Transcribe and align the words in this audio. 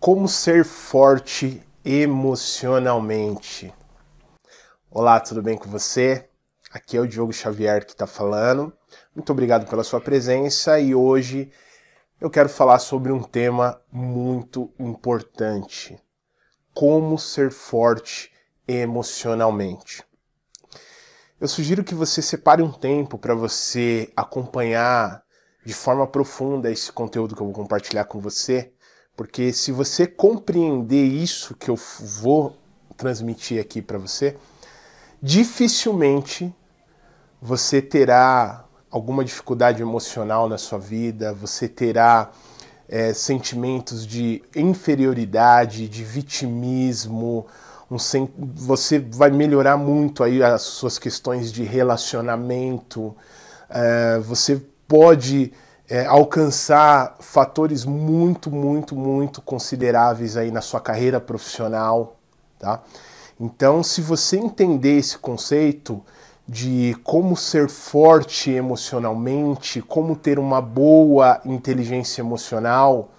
Como 0.00 0.26
ser 0.26 0.64
forte 0.64 1.62
emocionalmente? 1.84 3.70
Olá, 4.90 5.20
tudo 5.20 5.42
bem 5.42 5.58
com 5.58 5.68
você? 5.68 6.26
Aqui 6.72 6.96
é 6.96 7.00
o 7.00 7.06
Diogo 7.06 7.34
Xavier 7.34 7.84
que 7.84 7.92
está 7.92 8.06
falando. 8.06 8.72
Muito 9.14 9.30
obrigado 9.30 9.68
pela 9.68 9.84
sua 9.84 10.00
presença 10.00 10.80
e 10.80 10.94
hoje 10.94 11.52
eu 12.18 12.30
quero 12.30 12.48
falar 12.48 12.78
sobre 12.78 13.12
um 13.12 13.22
tema 13.22 13.78
muito 13.92 14.72
importante: 14.78 16.02
como 16.72 17.18
ser 17.18 17.50
forte 17.52 18.32
emocionalmente. 18.66 20.02
Eu 21.38 21.46
sugiro 21.46 21.84
que 21.84 21.94
você 21.94 22.22
separe 22.22 22.62
um 22.62 22.72
tempo 22.72 23.18
para 23.18 23.34
você 23.34 24.10
acompanhar 24.16 25.22
de 25.62 25.74
forma 25.74 26.06
profunda 26.06 26.72
esse 26.72 26.90
conteúdo 26.90 27.36
que 27.36 27.42
eu 27.42 27.46
vou 27.46 27.54
compartilhar 27.54 28.06
com 28.06 28.18
você 28.18 28.72
porque 29.16 29.52
se 29.52 29.72
você 29.72 30.06
compreender 30.06 31.04
isso 31.04 31.54
que 31.54 31.70
eu 31.70 31.78
vou 32.20 32.56
transmitir 32.96 33.60
aqui 33.60 33.82
para 33.82 33.98
você, 33.98 34.36
dificilmente 35.22 36.54
você 37.40 37.80
terá 37.80 38.64
alguma 38.90 39.24
dificuldade 39.24 39.80
emocional 39.80 40.48
na 40.48 40.58
sua 40.58 40.78
vida, 40.78 41.32
você 41.32 41.68
terá 41.68 42.30
é, 42.88 43.12
sentimentos 43.12 44.06
de 44.06 44.42
inferioridade, 44.54 45.88
de 45.88 46.04
vitimismo, 46.04 47.46
um, 47.90 47.96
você 48.54 48.98
vai 48.98 49.30
melhorar 49.30 49.76
muito 49.76 50.24
aí 50.24 50.42
as 50.42 50.62
suas 50.62 50.98
questões 50.98 51.52
de 51.52 51.62
relacionamento, 51.62 53.16
é, 53.68 54.18
você 54.18 54.60
pode 54.88 55.52
é, 55.90 56.06
alcançar 56.06 57.16
fatores 57.18 57.84
muito, 57.84 58.48
muito, 58.48 58.94
muito 58.94 59.42
consideráveis 59.42 60.36
aí 60.36 60.52
na 60.52 60.60
sua 60.60 60.80
carreira 60.80 61.20
profissional, 61.20 62.16
tá? 62.60 62.80
Então, 63.40 63.82
se 63.82 64.00
você 64.00 64.36
entender 64.36 64.98
esse 64.98 65.18
conceito 65.18 66.00
de 66.46 66.96
como 67.02 67.36
ser 67.36 67.68
forte 67.68 68.52
emocionalmente, 68.52 69.82
como 69.82 70.14
ter 70.14 70.38
uma 70.38 70.60
boa 70.60 71.40
inteligência 71.44 72.22
emocional, 72.22 73.10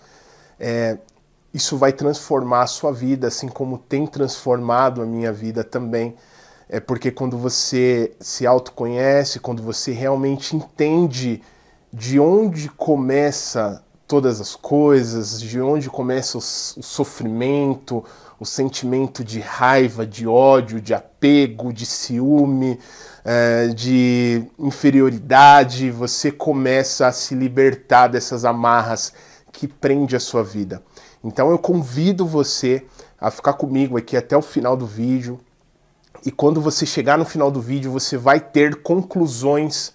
é, 0.58 0.98
isso 1.54 1.76
vai 1.76 1.92
transformar 1.92 2.62
a 2.62 2.68
sua 2.68 2.94
vida, 2.94 3.28
assim 3.28 3.50
como 3.50 3.78
tem 3.78 4.08
transformado 4.08 5.02
a 5.02 5.06
minha 5.06 5.34
vida 5.34 5.62
também. 5.62 6.16
É 6.70 6.80
porque 6.80 7.12
quando 7.12 7.38
você 7.38 8.14
se 8.20 8.48
autoconhece, 8.48 9.42
quando 9.42 9.62
você 9.62 9.92
realmente 9.92 10.56
entende 10.56 11.42
de 11.94 12.20
onde 12.20 12.70
começa 12.70 13.84
todas 14.08 14.42
as 14.42 14.56
coisas, 14.56 15.40
de 15.40 15.62
onde 15.62 15.90
começa 15.90 16.38
o, 16.38 16.42
sofrimento, 16.42 18.04
o 18.40 18.46
sentimento 18.46 19.24
de 19.24 19.40
raiva, 19.40 20.06
de 20.06 20.28
ódio, 20.28 20.82
de 20.82 20.94
apego, 20.94 21.72
de 21.72 21.86
ciúme, 21.86 22.80
é, 23.24 23.68
de 23.68 24.44
inferioridade, 24.60 25.92
você 25.92 26.32
começa 26.32 27.08
a 27.08 27.12
se 27.12 27.36
libertar 27.36 28.08
dessas 28.08 28.44
amarras 28.44 29.14
que 29.52 29.68
prende 29.68 30.16
a 30.16 30.20
sua 30.20 30.44
vida. 30.44 30.82
Então 31.24 31.52
eu 31.52 31.60
convido 31.60 32.26
você 32.26 32.86
a 33.20 33.30
ficar 33.30 33.54
comigo 33.54 33.98
aqui 33.98 34.18
até 34.18 34.36
o 34.36 34.42
final 34.42 34.76
do 34.76 34.86
vídeo. 34.86 35.40
E 36.26 36.32
quando 36.32 36.60
você 36.60 36.86
chegar 36.86 37.18
no 37.18 37.26
final 37.26 37.52
do 37.52 37.62
vídeo, 37.62 37.92
você 37.92 38.18
vai 38.18 38.40
ter 38.40 38.82
conclusões 38.82 39.94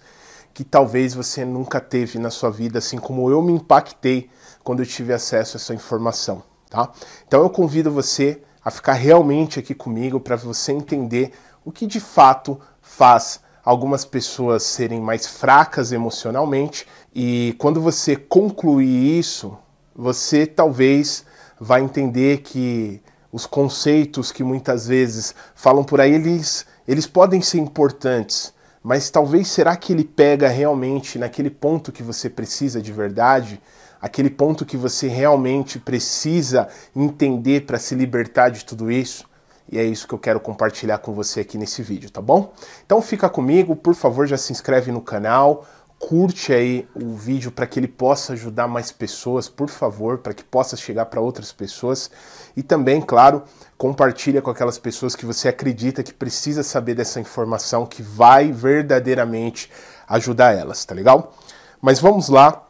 que 0.57 0.63
talvez 0.63 1.13
você 1.13 1.45
nunca 1.45 1.79
teve 1.79 2.17
na 2.17 2.31
sua 2.31 2.49
vida, 2.49 2.79
assim 2.79 2.97
como 2.97 3.29
eu 3.29 3.43
me 3.43 3.51
impactei 3.51 4.27
quando 4.63 4.79
eu 4.79 4.87
tive 4.87 5.13
acesso 5.13 5.55
a 5.55 5.59
essa 5.59 5.71
informação, 5.71 6.41
tá? 6.67 6.91
Então 7.27 7.43
eu 7.43 7.49
convido 7.51 7.91
você 7.91 8.41
a 8.65 8.71
ficar 8.71 8.93
realmente 8.93 9.59
aqui 9.59 9.75
comigo 9.75 10.19
para 10.19 10.35
você 10.35 10.71
entender 10.71 11.31
o 11.63 11.71
que 11.71 11.85
de 11.85 11.99
fato 11.99 12.59
faz 12.81 13.39
algumas 13.63 14.03
pessoas 14.03 14.63
serem 14.63 14.99
mais 14.99 15.27
fracas 15.27 15.91
emocionalmente 15.91 16.87
e 17.13 17.55
quando 17.59 17.79
você 17.79 18.15
concluir 18.15 19.19
isso, 19.19 19.55
você 19.95 20.47
talvez 20.47 21.23
vai 21.59 21.81
entender 21.81 22.39
que 22.39 22.99
os 23.31 23.45
conceitos 23.45 24.31
que 24.31 24.43
muitas 24.43 24.87
vezes 24.87 25.35
falam 25.53 25.83
por 25.83 26.01
aí, 26.01 26.13
eles, 26.13 26.65
eles 26.87 27.05
podem 27.05 27.43
ser 27.43 27.59
importantes, 27.59 28.56
mas 28.83 29.09
talvez 29.09 29.47
será 29.47 29.75
que 29.75 29.93
ele 29.93 30.03
pega 30.03 30.47
realmente 30.47 31.17
naquele 31.19 31.49
ponto 31.49 31.91
que 31.91 32.03
você 32.03 32.29
precisa 32.29 32.81
de 32.81 32.91
verdade? 32.91 33.61
Aquele 34.01 34.29
ponto 34.29 34.65
que 34.65 34.77
você 34.77 35.07
realmente 35.07 35.79
precisa 35.79 36.67
entender 36.95 37.65
para 37.65 37.79
se 37.79 37.95
libertar 37.95 38.49
de 38.49 38.63
tudo 38.63 38.91
isso? 38.91 39.25
E 39.69 39.77
é 39.77 39.83
isso 39.83 40.07
que 40.07 40.13
eu 40.13 40.19
quero 40.19 40.39
compartilhar 40.39 40.99
com 40.99 41.13
você 41.13 41.41
aqui 41.41 41.57
nesse 41.57 41.81
vídeo, 41.81 42.09
tá 42.09 42.21
bom? 42.21 42.53
Então 42.85 43.01
fica 43.01 43.27
comigo, 43.27 43.75
por 43.75 43.93
favor, 43.93 44.25
já 44.25 44.37
se 44.37 44.53
inscreve 44.53 44.91
no 44.91 45.01
canal, 45.01 45.65
curte 45.99 46.53
aí 46.53 46.87
o 46.95 47.15
vídeo 47.15 47.51
para 47.51 47.65
que 47.65 47.79
ele 47.79 47.87
possa 47.87 48.33
ajudar 48.33 48.67
mais 48.67 48.91
pessoas, 48.91 49.49
por 49.49 49.69
favor, 49.69 50.19
para 50.19 50.33
que 50.33 50.43
possa 50.43 50.77
chegar 50.77 51.05
para 51.07 51.19
outras 51.19 51.51
pessoas. 51.51 52.09
E 52.55 52.61
também, 52.61 53.01
claro, 53.01 53.43
compartilha 53.77 54.41
com 54.41 54.49
aquelas 54.49 54.77
pessoas 54.77 55.15
que 55.15 55.25
você 55.25 55.49
acredita 55.49 56.03
que 56.03 56.13
precisa 56.13 56.63
saber 56.63 56.95
dessa 56.95 57.19
informação 57.19 57.85
que 57.85 58.01
vai 58.01 58.51
verdadeiramente 58.51 59.71
ajudar 60.07 60.53
elas, 60.53 60.85
tá 60.85 60.93
legal? 60.93 61.35
Mas 61.81 61.99
vamos 61.99 62.29
lá. 62.29 62.63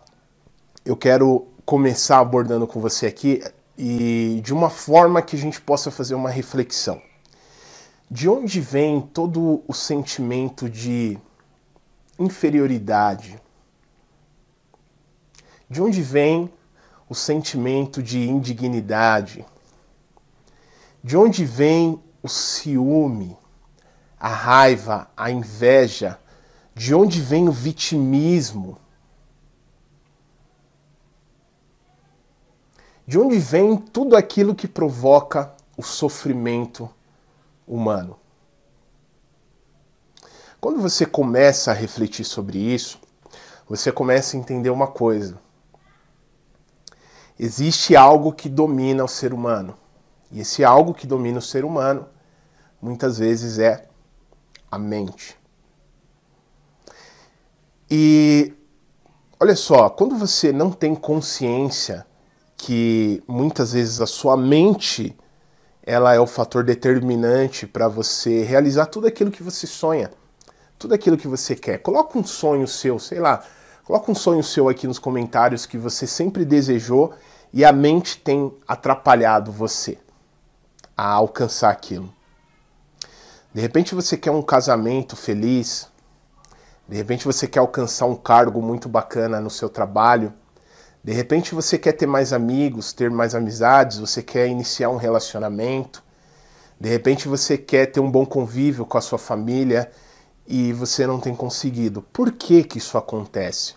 Eu 0.85 0.95
quero 0.95 1.47
começar 1.65 2.19
abordando 2.19 2.65
com 2.65 2.79
você 2.79 3.05
aqui 3.05 3.43
e 3.77 4.41
de 4.43 4.53
uma 4.53 4.69
forma 4.69 5.21
que 5.21 5.35
a 5.35 5.39
gente 5.39 5.61
possa 5.61 5.91
fazer 5.91 6.15
uma 6.15 6.29
reflexão. 6.29 7.01
De 8.09 8.29
onde 8.29 8.61
vem 8.61 9.01
todo 9.01 9.61
o 9.67 9.73
sentimento 9.73 10.69
de 10.69 11.19
inferioridade? 12.17 13.41
De 15.69 15.81
onde 15.81 16.01
vem 16.01 16.51
o 17.09 17.15
sentimento 17.15 18.01
de 18.01 18.27
indignidade? 18.27 19.45
De 21.03 21.15
onde 21.15 21.45
vem 21.45 22.01
o 22.21 22.27
ciúme, 22.27 23.37
a 24.19 24.29
raiva, 24.29 25.09
a 25.15 25.29
inveja? 25.29 26.19
De 26.73 26.93
onde 26.93 27.21
vem 27.21 27.47
o 27.47 27.51
vitimismo? 27.51 28.77
De 33.05 33.17
onde 33.17 33.37
vem 33.39 33.77
tudo 33.77 34.15
aquilo 34.15 34.53
que 34.53 34.67
provoca 34.67 35.53
o 35.77 35.83
sofrimento 35.83 36.89
humano? 37.65 38.19
Quando 40.59 40.81
você 40.81 41.05
começa 41.05 41.69
a 41.69 41.73
refletir 41.73 42.25
sobre 42.25 42.57
isso, 42.57 42.99
você 43.69 43.91
começa 43.91 44.35
a 44.35 44.39
entender 44.39 44.71
uma 44.71 44.87
coisa. 44.87 45.37
Existe 47.39 47.95
algo 47.95 48.33
que 48.33 48.49
domina 48.49 49.03
o 49.03 49.07
ser 49.07 49.33
humano. 49.33 49.77
E 50.31 50.39
esse 50.39 50.63
algo 50.63 50.95
que 50.95 51.05
domina 51.05 51.37
o 51.37 51.41
ser 51.41 51.63
humano 51.63 52.07
muitas 52.81 53.19
vezes 53.19 53.59
é 53.59 53.87
a 54.71 54.79
mente. 54.79 55.37
E 57.89 58.53
olha 59.39 59.55
só, 59.55 59.89
quando 59.89 60.15
você 60.15 60.51
não 60.51 60.71
tem 60.71 60.95
consciência 60.95 62.05
que 62.57 63.23
muitas 63.27 63.73
vezes 63.73 64.01
a 64.01 64.07
sua 64.07 64.35
mente 64.35 65.15
ela 65.83 66.15
é 66.15 66.19
o 66.19 66.27
fator 66.27 66.63
determinante 66.63 67.67
para 67.67 67.87
você 67.87 68.43
realizar 68.43 68.87
tudo 68.87 69.05
aquilo 69.05 69.31
que 69.31 69.43
você 69.43 69.67
sonha 69.67 70.11
tudo 70.77 70.93
aquilo 70.93 71.17
que 71.17 71.27
você 71.27 71.55
quer. 71.55 71.79
Coloca 71.79 72.17
um 72.17 72.23
sonho 72.23 72.67
seu, 72.67 72.99
sei 72.99 73.19
lá, 73.19 73.43
coloca 73.83 74.11
um 74.11 74.15
sonho 74.15 74.43
seu 74.43 74.69
aqui 74.69 74.87
nos 74.87 74.99
comentários 74.99 75.65
que 75.65 75.77
você 75.77 76.05
sempre 76.05 76.45
desejou 76.45 77.13
e 77.53 77.65
a 77.65 77.71
mente 77.71 78.19
tem 78.19 78.53
atrapalhado 78.67 79.51
você 79.51 79.97
a 80.95 81.11
alcançar 81.11 81.69
aquilo. 81.69 82.13
De 83.53 83.61
repente 83.61 83.95
você 83.95 84.17
quer 84.17 84.31
um 84.31 84.41
casamento 84.41 85.15
feliz, 85.15 85.87
de 86.87 86.95
repente 86.95 87.25
você 87.25 87.47
quer 87.47 87.59
alcançar 87.59 88.05
um 88.05 88.15
cargo 88.15 88.61
muito 88.61 88.87
bacana 88.87 89.39
no 89.39 89.49
seu 89.49 89.69
trabalho, 89.69 90.33
de 91.03 91.13
repente 91.13 91.55
você 91.55 91.77
quer 91.77 91.93
ter 91.93 92.05
mais 92.05 92.33
amigos, 92.33 92.93
ter 92.93 93.09
mais 93.09 93.33
amizades, 93.33 93.97
você 93.97 94.21
quer 94.21 94.47
iniciar 94.47 94.89
um 94.89 94.97
relacionamento, 94.97 96.03
de 96.79 96.89
repente 96.89 97.27
você 97.27 97.57
quer 97.57 97.87
ter 97.87 97.99
um 97.99 98.11
bom 98.11 98.25
convívio 98.25 98.85
com 98.85 98.97
a 98.97 99.01
sua 99.01 99.17
família 99.17 99.89
e 100.47 100.71
você 100.73 101.05
não 101.05 101.19
tem 101.19 101.35
conseguido. 101.35 102.01
Por 102.01 102.31
que, 102.31 102.63
que 102.63 102.77
isso 102.77 102.97
acontece? 102.97 103.75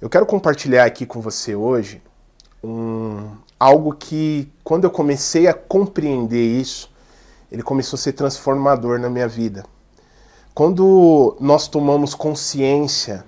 Eu 0.00 0.08
quero 0.08 0.24
compartilhar 0.24 0.84
aqui 0.84 1.04
com 1.04 1.20
você 1.20 1.56
hoje 1.56 2.00
um, 2.62 3.32
algo 3.58 3.94
que, 3.94 4.48
quando 4.62 4.84
eu 4.84 4.90
comecei 4.90 5.48
a 5.48 5.54
compreender 5.54 6.60
isso, 6.60 6.90
ele 7.50 7.62
começou 7.62 7.96
a 7.96 8.00
ser 8.00 8.12
transformador 8.12 8.98
na 9.00 9.10
minha 9.10 9.26
vida. 9.26 9.64
Quando 10.54 11.36
nós 11.40 11.66
tomamos 11.68 12.14
consciência 12.14 13.24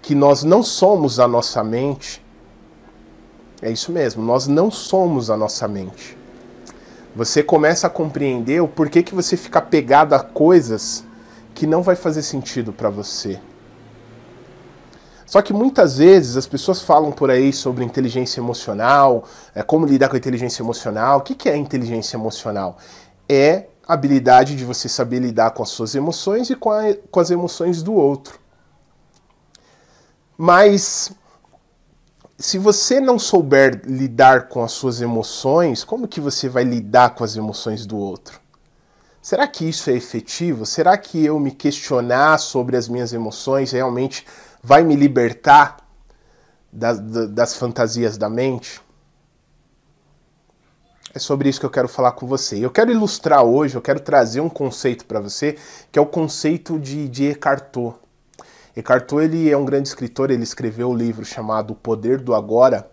que 0.00 0.14
nós 0.14 0.42
não 0.42 0.62
somos 0.62 1.18
a 1.18 1.26
nossa 1.28 1.62
mente, 1.62 2.24
É 3.62 3.70
isso 3.70 3.90
mesmo, 3.90 4.22
nós 4.22 4.46
não 4.46 4.70
somos 4.70 5.30
a 5.30 5.36
nossa 5.36 5.66
mente. 5.66 6.16
Você 7.14 7.42
começa 7.42 7.86
a 7.86 7.90
compreender 7.90 8.60
o 8.60 8.68
porquê 8.68 9.02
que 9.02 9.14
você 9.14 9.34
fica 9.34 9.62
pegado 9.62 10.14
a 10.14 10.20
coisas 10.20 11.05
que 11.56 11.66
não 11.66 11.82
vai 11.82 11.96
fazer 11.96 12.22
sentido 12.22 12.70
para 12.70 12.90
você. 12.90 13.40
Só 15.24 15.40
que 15.40 15.54
muitas 15.54 15.96
vezes 15.96 16.36
as 16.36 16.46
pessoas 16.46 16.82
falam 16.82 17.10
por 17.10 17.30
aí 17.30 17.52
sobre 17.52 17.82
inteligência 17.82 18.38
emocional, 18.40 19.24
é, 19.54 19.62
como 19.62 19.86
lidar 19.86 20.08
com 20.08 20.14
a 20.14 20.18
inteligência 20.18 20.62
emocional. 20.62 21.18
O 21.18 21.22
que, 21.22 21.48
é 21.48 21.56
inteligência 21.56 22.16
emocional? 22.16 22.76
É 23.28 23.66
a 23.88 23.94
habilidade 23.94 24.54
de 24.54 24.64
você 24.64 24.88
saber 24.88 25.18
lidar 25.18 25.50
com 25.52 25.62
as 25.62 25.70
suas 25.70 25.94
emoções 25.94 26.50
e 26.50 26.54
com, 26.54 26.70
a, 26.70 26.94
com 27.10 27.18
as 27.18 27.30
emoções 27.30 27.82
do 27.82 27.94
outro. 27.94 28.38
Mas 30.36 31.10
se 32.38 32.58
você 32.58 33.00
não 33.00 33.18
souber 33.18 33.80
lidar 33.86 34.48
com 34.48 34.62
as 34.62 34.72
suas 34.72 35.00
emoções, 35.00 35.82
como 35.82 36.06
que 36.06 36.20
você 36.20 36.50
vai 36.50 36.64
lidar 36.64 37.14
com 37.14 37.24
as 37.24 37.34
emoções 37.34 37.86
do 37.86 37.96
outro? 37.96 38.45
Será 39.26 39.44
que 39.48 39.68
isso 39.68 39.90
é 39.90 39.94
efetivo? 39.94 40.64
Será 40.64 40.96
que 40.96 41.24
eu 41.24 41.40
me 41.40 41.50
questionar 41.50 42.38
sobre 42.38 42.76
as 42.76 42.86
minhas 42.86 43.12
emoções 43.12 43.72
realmente 43.72 44.24
vai 44.62 44.84
me 44.84 44.94
libertar 44.94 45.78
das, 46.72 47.00
das 47.00 47.56
fantasias 47.56 48.16
da 48.16 48.30
mente? 48.30 48.80
É 51.12 51.18
sobre 51.18 51.48
isso 51.48 51.58
que 51.58 51.66
eu 51.66 51.70
quero 51.70 51.88
falar 51.88 52.12
com 52.12 52.24
você. 52.24 52.64
Eu 52.64 52.70
quero 52.70 52.92
ilustrar 52.92 53.42
hoje, 53.42 53.74
eu 53.74 53.82
quero 53.82 53.98
trazer 53.98 54.40
um 54.40 54.48
conceito 54.48 55.04
para 55.06 55.18
você, 55.18 55.56
que 55.90 55.98
é 55.98 56.02
o 56.02 56.06
conceito 56.06 56.78
de, 56.78 57.08
de 57.08 57.24
Eckhart 57.30 57.64
Tolle. 57.72 57.96
Eckhart 58.76 59.06
Tolle 59.08 59.24
ele 59.24 59.50
é 59.50 59.56
um 59.56 59.64
grande 59.64 59.88
escritor, 59.88 60.30
ele 60.30 60.44
escreveu 60.44 60.90
um 60.90 60.96
livro 60.96 61.24
chamado 61.24 61.72
O 61.72 61.74
Poder 61.74 62.20
do 62.20 62.32
Agora. 62.32 62.88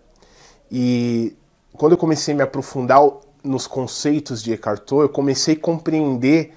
E 0.68 1.36
quando 1.74 1.92
eu 1.92 1.98
comecei 1.98 2.34
a 2.34 2.36
me 2.36 2.42
aprofundar 2.42 2.98
nos 3.44 3.66
conceitos 3.66 4.42
de 4.42 4.52
Eckhart 4.52 4.80
Tolle, 4.84 5.04
eu 5.04 5.08
comecei 5.08 5.54
a 5.54 5.60
compreender 5.60 6.54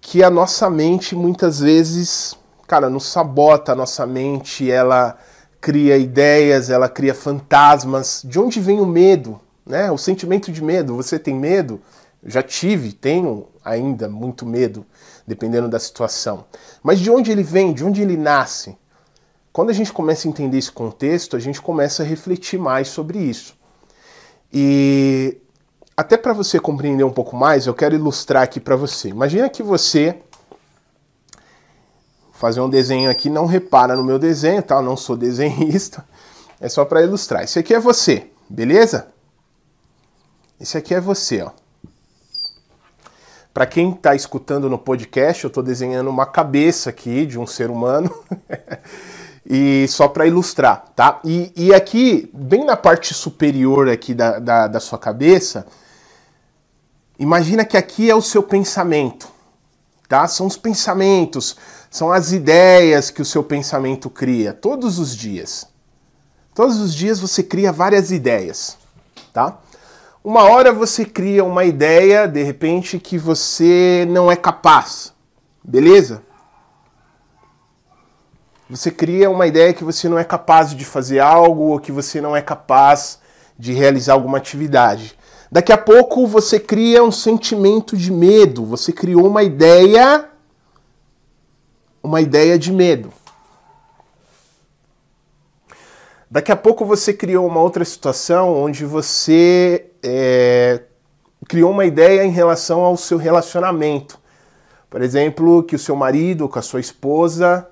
que 0.00 0.22
a 0.22 0.28
nossa 0.28 0.68
mente 0.68 1.16
muitas 1.16 1.60
vezes, 1.60 2.36
cara, 2.66 2.90
nos 2.90 3.06
sabota 3.06 3.72
a 3.72 3.74
nossa 3.74 4.06
mente, 4.06 4.70
ela 4.70 5.16
cria 5.60 5.96
ideias, 5.96 6.68
ela 6.68 6.90
cria 6.90 7.14
fantasmas. 7.14 8.20
De 8.22 8.38
onde 8.38 8.60
vem 8.60 8.80
o 8.80 8.86
medo? 8.86 9.40
Né? 9.64 9.90
O 9.90 9.96
sentimento 9.96 10.52
de 10.52 10.62
medo. 10.62 10.94
Você 10.94 11.18
tem 11.18 11.34
medo? 11.34 11.80
Já 12.22 12.42
tive, 12.42 12.92
tenho 12.92 13.48
ainda 13.64 14.08
muito 14.08 14.44
medo 14.44 14.84
dependendo 15.26 15.68
da 15.68 15.78
situação. 15.78 16.44
Mas 16.82 17.00
de 17.00 17.10
onde 17.10 17.32
ele 17.32 17.42
vem, 17.42 17.72
de 17.72 17.82
onde 17.82 18.02
ele 18.02 18.16
nasce? 18.16 18.76
Quando 19.54 19.70
a 19.70 19.72
gente 19.72 19.92
começa 19.92 20.28
a 20.28 20.30
entender 20.30 20.58
esse 20.58 20.70
contexto, 20.70 21.34
a 21.34 21.40
gente 21.40 21.62
começa 21.62 22.02
a 22.02 22.06
refletir 22.06 22.58
mais 22.58 22.88
sobre 22.88 23.18
isso. 23.18 23.56
E 24.56 25.36
até 25.96 26.16
para 26.16 26.32
você 26.32 26.60
compreender 26.60 27.02
um 27.02 27.10
pouco 27.10 27.34
mais, 27.34 27.66
eu 27.66 27.74
quero 27.74 27.96
ilustrar 27.96 28.44
aqui 28.44 28.60
para 28.60 28.76
você. 28.76 29.08
Imagina 29.08 29.50
que 29.50 29.64
você 29.64 30.16
fazer 32.32 32.60
um 32.60 32.70
desenho 32.70 33.10
aqui, 33.10 33.28
não 33.28 33.46
repara 33.46 33.96
no 33.96 34.04
meu 34.04 34.18
desenho, 34.18 34.62
tá? 34.62 34.76
Eu 34.76 34.82
não 34.82 34.96
sou 34.96 35.16
desenhista. 35.18 36.06
É 36.60 36.68
só 36.68 36.84
para 36.84 37.02
ilustrar. 37.02 37.42
Esse 37.42 37.58
aqui 37.58 37.74
é 37.74 37.80
você, 37.80 38.30
beleza? 38.48 39.08
Esse 40.60 40.78
aqui 40.78 40.94
é 40.94 41.00
você, 41.00 41.42
ó. 41.42 41.50
Para 43.52 43.66
quem 43.66 43.90
está 43.92 44.14
escutando 44.14 44.68
no 44.68 44.78
podcast, 44.78 45.44
eu 45.44 45.48
estou 45.48 45.62
desenhando 45.62 46.10
uma 46.10 46.26
cabeça 46.26 46.90
aqui 46.90 47.26
de 47.26 47.38
um 47.38 47.46
ser 47.46 47.70
humano. 47.70 48.12
e 49.46 49.86
só 49.88 50.08
para 50.08 50.26
ilustrar, 50.26 50.86
tá? 50.96 51.20
E, 51.24 51.52
e, 51.54 51.74
aqui, 51.74 52.30
bem 52.32 52.64
na 52.64 52.76
parte 52.76 53.12
superior 53.12 53.88
aqui 53.88 54.14
da, 54.14 54.38
da, 54.38 54.66
da 54.66 54.80
sua 54.80 54.98
cabeça, 54.98 55.66
imagina 57.18 57.64
que 57.64 57.76
aqui 57.76 58.08
é 58.08 58.14
o 58.14 58.22
seu 58.22 58.42
pensamento, 58.42 59.28
tá? 60.08 60.26
São 60.26 60.46
os 60.46 60.56
pensamentos, 60.56 61.56
são 61.90 62.10
as 62.10 62.32
ideias 62.32 63.10
que 63.10 63.20
o 63.20 63.24
seu 63.24 63.44
pensamento 63.44 64.08
cria 64.08 64.54
todos 64.54 64.98
os 64.98 65.14
dias. 65.14 65.66
Todos 66.54 66.78
os 66.78 66.94
dias 66.94 67.18
você 67.20 67.42
cria 67.42 67.72
várias 67.72 68.10
ideias, 68.10 68.78
tá? 69.32 69.58
Uma 70.22 70.44
hora 70.44 70.72
você 70.72 71.04
cria 71.04 71.44
uma 71.44 71.64
ideia, 71.64 72.26
de 72.26 72.42
repente, 72.42 72.98
que 72.98 73.18
você 73.18 74.06
não 74.08 74.32
é 74.32 74.36
capaz, 74.36 75.12
beleza? 75.62 76.22
Você 78.68 78.90
cria 78.90 79.28
uma 79.28 79.46
ideia 79.46 79.74
que 79.74 79.84
você 79.84 80.08
não 80.08 80.18
é 80.18 80.24
capaz 80.24 80.74
de 80.74 80.84
fazer 80.84 81.20
algo 81.20 81.64
ou 81.64 81.80
que 81.80 81.92
você 81.92 82.20
não 82.20 82.34
é 82.34 82.40
capaz 82.40 83.18
de 83.58 83.72
realizar 83.72 84.14
alguma 84.14 84.38
atividade. 84.38 85.16
Daqui 85.52 85.72
a 85.72 85.78
pouco 85.78 86.26
você 86.26 86.58
cria 86.58 87.04
um 87.04 87.12
sentimento 87.12 87.96
de 87.96 88.10
medo, 88.10 88.64
você 88.64 88.92
criou 88.92 89.26
uma 89.26 89.42
ideia 89.42 90.28
uma 92.02 92.20
ideia 92.20 92.58
de 92.58 92.70
medo. 92.70 93.10
Daqui 96.30 96.52
a 96.52 96.56
pouco 96.56 96.84
você 96.84 97.14
criou 97.14 97.46
uma 97.46 97.60
outra 97.60 97.82
situação 97.84 98.54
onde 98.54 98.84
você 98.84 99.86
é, 100.02 100.82
criou 101.48 101.70
uma 101.70 101.86
ideia 101.86 102.24
em 102.24 102.30
relação 102.30 102.80
ao 102.80 102.96
seu 102.96 103.16
relacionamento. 103.16 104.18
Por 104.90 105.00
exemplo, 105.00 105.62
que 105.62 105.76
o 105.76 105.78
seu 105.78 105.96
marido 105.96 106.48
com 106.48 106.58
a 106.58 106.62
sua 106.62 106.80
esposa 106.80 107.66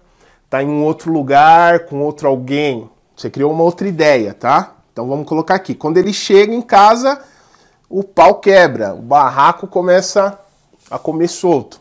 está 0.53 0.63
em 0.63 0.69
um 0.69 0.85
outro 0.85 1.11
lugar 1.11 1.87
com 1.87 2.03
outro 2.03 2.29
alguém. 2.29 2.91
Você 3.17 3.31
criou 3.31 3.51
uma 3.51 3.63
outra 3.65 3.89
ideia, 3.89 4.35
tá? 4.35 4.77
Então 4.93 5.09
vamos 5.09 5.27
colocar 5.27 5.55
aqui. 5.55 5.75
Quando 5.75 5.97
ele 5.97 6.13
chega 6.13 6.53
em 6.53 6.61
casa, 6.61 7.23
o 7.89 8.05
pau 8.05 8.35
quebra, 8.35 8.93
o 8.95 9.01
barraco 9.01 9.67
começa 9.67 10.39
a 10.91 10.99
comer 10.99 11.29
solto. 11.29 11.81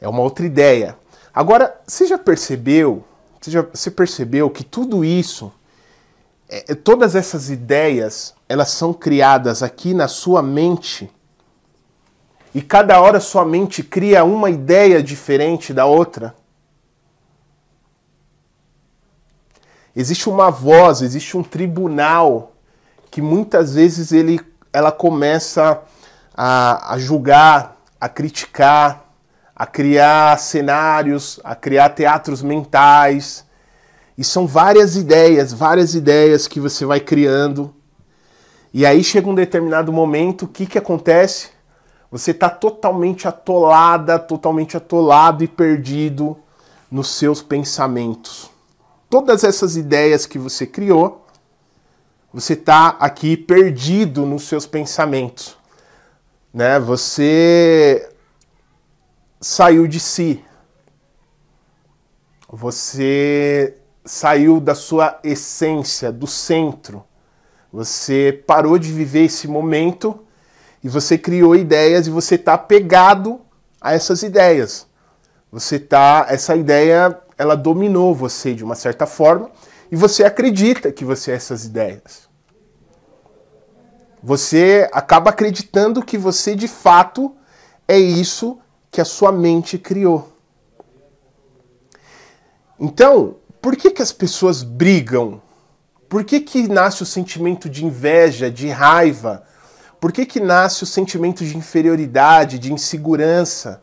É 0.00 0.08
uma 0.08 0.22
outra 0.22 0.46
ideia. 0.46 0.96
Agora, 1.34 1.76
você 1.84 2.06
já 2.06 2.16
percebeu? 2.16 3.02
Você 3.40 3.50
já 3.50 3.62
você 3.62 3.90
percebeu 3.90 4.48
que 4.48 4.62
tudo 4.62 5.04
isso, 5.04 5.52
é, 6.48 6.72
todas 6.72 7.16
essas 7.16 7.50
ideias, 7.50 8.32
elas 8.48 8.68
são 8.68 8.94
criadas 8.94 9.64
aqui 9.64 9.92
na 9.92 10.06
sua 10.06 10.40
mente 10.40 11.10
e 12.54 12.62
cada 12.62 13.00
hora 13.00 13.18
sua 13.18 13.44
mente 13.44 13.82
cria 13.82 14.22
uma 14.22 14.50
ideia 14.50 15.02
diferente 15.02 15.74
da 15.74 15.84
outra. 15.84 16.32
Existe 19.96 20.28
uma 20.28 20.50
voz, 20.50 21.00
existe 21.00 21.36
um 21.36 21.42
tribunal 21.42 22.52
que 23.10 23.22
muitas 23.22 23.74
vezes 23.74 24.12
ele, 24.12 24.38
ela 24.72 24.92
começa 24.92 25.82
a, 26.36 26.92
a 26.92 26.98
julgar, 26.98 27.78
a 27.98 28.08
criticar, 28.08 29.06
a 29.54 29.66
criar 29.66 30.38
cenários, 30.38 31.40
a 31.42 31.54
criar 31.54 31.88
teatros 31.88 32.42
mentais. 32.42 33.46
E 34.18 34.22
são 34.22 34.46
várias 34.46 34.94
ideias, 34.96 35.52
várias 35.52 35.94
ideias 35.94 36.46
que 36.46 36.60
você 36.60 36.84
vai 36.84 37.00
criando 37.00 37.74
e 38.78 38.84
aí 38.84 39.02
chega 39.02 39.26
um 39.26 39.34
determinado 39.34 39.90
momento, 39.90 40.42
o 40.42 40.48
que, 40.48 40.66
que 40.66 40.76
acontece? 40.76 41.48
Você 42.10 42.32
está 42.32 42.50
totalmente 42.50 43.26
atolada, 43.26 44.18
totalmente 44.18 44.76
atolado 44.76 45.42
e 45.42 45.48
perdido 45.48 46.36
nos 46.90 47.08
seus 47.08 47.40
pensamentos. 47.40 48.50
Todas 49.08 49.44
essas 49.44 49.76
ideias 49.76 50.26
que 50.26 50.38
você 50.38 50.66
criou, 50.66 51.26
você 52.32 52.54
está 52.54 52.88
aqui 53.00 53.36
perdido 53.36 54.26
nos 54.26 54.44
seus 54.44 54.66
pensamentos. 54.66 55.56
Né? 56.52 56.78
Você 56.80 58.10
saiu 59.40 59.86
de 59.86 60.00
si. 60.00 60.44
Você 62.48 63.76
saiu 64.04 64.60
da 64.60 64.74
sua 64.74 65.18
essência, 65.22 66.10
do 66.10 66.26
centro. 66.26 67.04
Você 67.72 68.42
parou 68.46 68.78
de 68.78 68.92
viver 68.92 69.24
esse 69.24 69.46
momento 69.46 70.24
e 70.82 70.88
você 70.88 71.18
criou 71.18 71.54
ideias 71.54 72.06
e 72.06 72.10
você 72.10 72.36
está 72.36 72.56
pegado 72.56 73.40
a 73.80 73.92
essas 73.92 74.22
ideias. 74.22 74.86
Você 75.50 75.78
tá, 75.78 76.26
essa 76.28 76.56
ideia, 76.56 77.18
ela 77.38 77.54
dominou 77.54 78.14
você 78.14 78.54
de 78.54 78.64
uma 78.64 78.74
certa 78.74 79.06
forma 79.06 79.50
e 79.90 79.96
você 79.96 80.24
acredita 80.24 80.90
que 80.90 81.04
você 81.04 81.32
é 81.32 81.34
essas 81.34 81.64
ideias. 81.64 82.28
Você 84.22 84.88
acaba 84.92 85.30
acreditando 85.30 86.04
que 86.04 86.18
você 86.18 86.54
de 86.56 86.66
fato 86.66 87.34
é 87.86 87.98
isso 87.98 88.58
que 88.90 89.00
a 89.00 89.04
sua 89.04 89.30
mente 89.30 89.78
criou. 89.78 90.32
Então, 92.78 93.36
por 93.60 93.76
que, 93.76 93.90
que 93.90 94.02
as 94.02 94.12
pessoas 94.12 94.62
brigam 94.62 95.40
por 96.08 96.24
que, 96.24 96.40
que 96.40 96.68
nasce 96.68 97.02
o 97.02 97.06
sentimento 97.06 97.68
de 97.68 97.84
inveja, 97.84 98.50
de 98.50 98.68
raiva? 98.68 99.42
Por 100.00 100.12
que, 100.12 100.24
que 100.24 100.38
nasce 100.38 100.84
o 100.84 100.86
sentimento 100.86 101.44
de 101.44 101.56
inferioridade, 101.56 102.58
de 102.58 102.72
insegurança? 102.72 103.82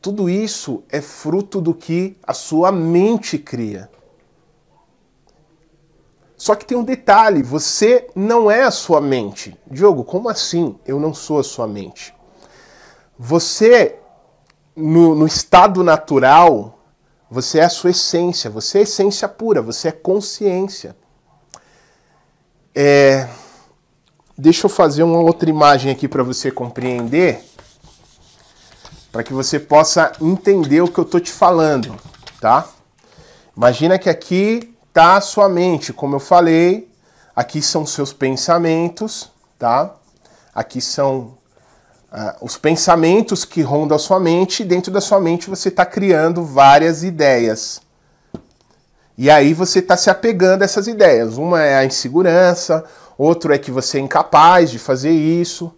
Tudo 0.00 0.30
isso 0.30 0.82
é 0.88 1.00
fruto 1.00 1.60
do 1.60 1.74
que 1.74 2.16
a 2.22 2.32
sua 2.32 2.72
mente 2.72 3.38
cria. 3.38 3.90
Só 6.36 6.54
que 6.54 6.64
tem 6.64 6.76
um 6.76 6.84
detalhe: 6.84 7.42
você 7.42 8.08
não 8.14 8.50
é 8.50 8.62
a 8.62 8.70
sua 8.70 8.98
mente. 8.98 9.54
Diogo, 9.70 10.02
como 10.02 10.30
assim 10.30 10.78
eu 10.86 10.98
não 10.98 11.12
sou 11.12 11.38
a 11.38 11.44
sua 11.44 11.66
mente? 11.66 12.14
Você, 13.18 13.98
no, 14.74 15.14
no 15.14 15.26
estado 15.26 15.84
natural, 15.84 16.78
você 17.30 17.58
é 17.58 17.64
a 17.64 17.68
sua 17.68 17.90
essência, 17.90 18.48
você 18.48 18.78
é 18.78 18.82
essência 18.82 19.28
pura, 19.28 19.60
você 19.60 19.88
é 19.88 19.92
consciência. 19.92 20.96
É... 22.74 23.28
Deixa 24.36 24.64
eu 24.64 24.70
fazer 24.70 25.02
uma 25.02 25.20
outra 25.20 25.50
imagem 25.50 25.92
aqui 25.92 26.08
para 26.08 26.22
você 26.22 26.50
compreender, 26.50 27.44
para 29.20 29.24
que 29.24 29.34
você 29.34 29.60
possa 29.60 30.12
entender 30.18 30.80
o 30.80 30.88
que 30.88 30.98
eu 30.98 31.04
estou 31.04 31.20
te 31.20 31.30
falando, 31.30 31.94
tá? 32.40 32.66
Imagina 33.54 33.98
que 33.98 34.08
aqui 34.08 34.74
está 34.88 35.16
a 35.16 35.20
sua 35.20 35.46
mente, 35.46 35.92
como 35.92 36.16
eu 36.16 36.20
falei, 36.20 36.90
aqui 37.36 37.60
são 37.60 37.84
seus 37.84 38.14
pensamentos, 38.14 39.30
tá? 39.58 39.94
Aqui 40.54 40.80
são 40.80 41.36
uh, 42.10 42.32
os 42.40 42.56
pensamentos 42.56 43.44
que 43.44 43.60
rondam 43.60 43.94
a 43.94 43.98
sua 43.98 44.18
mente, 44.18 44.62
e 44.62 44.64
dentro 44.64 44.90
da 44.90 45.02
sua 45.02 45.20
mente 45.20 45.50
você 45.50 45.68
está 45.68 45.84
criando 45.84 46.42
várias 46.42 47.02
ideias. 47.02 47.82
E 49.18 49.30
aí 49.30 49.52
você 49.52 49.80
está 49.80 49.98
se 49.98 50.08
apegando 50.08 50.62
a 50.62 50.64
essas 50.64 50.88
ideias. 50.88 51.36
Uma 51.36 51.60
é 51.60 51.76
a 51.76 51.84
insegurança, 51.84 52.86
outro 53.18 53.52
é 53.52 53.58
que 53.58 53.70
você 53.70 53.98
é 53.98 54.00
incapaz 54.00 54.70
de 54.70 54.78
fazer 54.78 55.10
isso. 55.10 55.70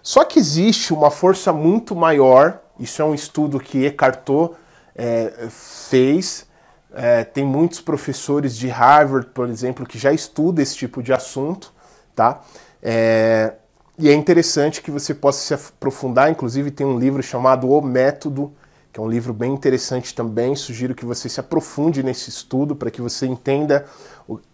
Só 0.00 0.22
que 0.22 0.38
existe 0.38 0.94
uma 0.94 1.10
força 1.10 1.52
muito 1.52 1.96
maior, 1.96 2.60
isso 2.78 3.00
é 3.00 3.04
um 3.04 3.14
estudo 3.14 3.60
que 3.60 3.84
Eckhart 3.84 4.20
Tolle 4.24 4.50
é, 4.94 5.48
fez, 5.50 6.46
é, 6.92 7.24
tem 7.24 7.44
muitos 7.44 7.80
professores 7.80 8.56
de 8.56 8.68
Harvard, 8.68 9.28
por 9.28 9.48
exemplo, 9.48 9.86
que 9.86 9.98
já 9.98 10.12
estudam 10.12 10.62
esse 10.62 10.76
tipo 10.76 11.02
de 11.02 11.12
assunto, 11.12 11.72
tá? 12.14 12.40
É, 12.82 13.54
e 13.98 14.08
é 14.08 14.12
interessante 14.12 14.82
que 14.82 14.90
você 14.90 15.14
possa 15.14 15.40
se 15.40 15.54
aprofundar, 15.54 16.30
inclusive 16.30 16.70
tem 16.70 16.86
um 16.86 16.98
livro 16.98 17.22
chamado 17.22 17.70
O 17.70 17.80
Método, 17.80 18.52
que 18.92 19.00
é 19.00 19.02
um 19.02 19.08
livro 19.08 19.32
bem 19.32 19.52
interessante 19.52 20.14
também. 20.14 20.54
Sugiro 20.54 20.94
que 20.94 21.04
você 21.04 21.28
se 21.28 21.40
aprofunde 21.40 22.02
nesse 22.02 22.30
estudo 22.30 22.76
para 22.76 22.90
que 22.90 23.00
você 23.00 23.26
entenda 23.26 23.86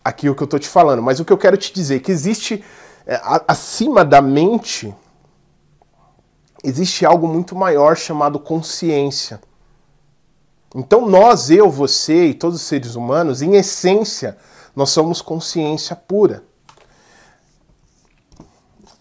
aqui 0.02 0.30
o 0.30 0.34
que 0.34 0.42
eu 0.42 0.46
estou 0.46 0.58
te 0.58 0.68
falando. 0.68 1.02
Mas 1.02 1.20
o 1.20 1.24
que 1.26 1.32
eu 1.32 1.38
quero 1.38 1.58
te 1.58 1.72
dizer 1.72 1.96
é 1.96 1.98
que 2.00 2.10
existe 2.10 2.64
é, 3.06 3.20
acima 3.46 4.04
da 4.04 4.22
mente 4.22 4.94
existe 6.62 7.04
algo 7.06 7.26
muito 7.26 7.54
maior 7.56 7.96
chamado 7.96 8.38
consciência. 8.38 9.40
Então 10.74 11.08
nós, 11.08 11.50
eu, 11.50 11.70
você 11.70 12.26
e 12.26 12.34
todos 12.34 12.56
os 12.56 12.66
seres 12.66 12.94
humanos, 12.94 13.42
em 13.42 13.56
essência, 13.56 14.36
nós 14.74 14.90
somos 14.90 15.20
consciência 15.20 15.96
pura. 15.96 16.44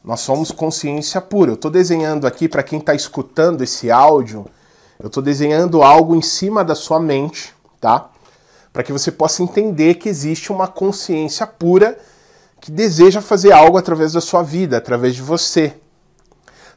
Nós 0.04 0.22
somos 0.22 0.52
consciência 0.52 1.22
pura. 1.22 1.52
Eu 1.52 1.56
estou 1.56 1.70
desenhando 1.70 2.26
aqui 2.26 2.48
para 2.48 2.64
quem 2.64 2.80
está 2.80 2.96
escutando 2.96 3.62
esse 3.62 3.92
áudio, 3.92 4.46
eu 5.00 5.08
estou 5.08 5.22
desenhando 5.24 5.82
algo 5.82 6.16
em 6.16 6.22
cima 6.22 6.64
da 6.64 6.76
sua 6.76 7.00
mente, 7.00 7.54
tá? 7.80 8.10
Para 8.74 8.84
que 8.84 8.92
você 8.92 9.12
possa 9.12 9.42
entender 9.42 9.96
que 9.96 10.10
existe 10.10 10.52
uma 10.52 10.68
consciência 10.68 11.48
pura 11.48 11.98
que 12.60 12.72
deseja 12.72 13.22
fazer 13.22 13.52
algo 13.52 13.78
através 13.78 14.14
da 14.14 14.20
sua 14.20 14.44
vida, 14.44 14.78
através 14.78 15.16
de 15.16 15.22
você. 15.22 15.76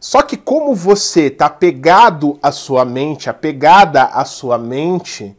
Só 0.02 0.20
que 0.20 0.36
como 0.36 0.74
você 0.74 1.26
está 1.26 1.46
apegado 1.46 2.36
à 2.42 2.50
sua 2.50 2.84
mente, 2.84 3.30
apegada 3.30 4.02
à 4.02 4.24
sua 4.24 4.58
mente, 4.58 5.36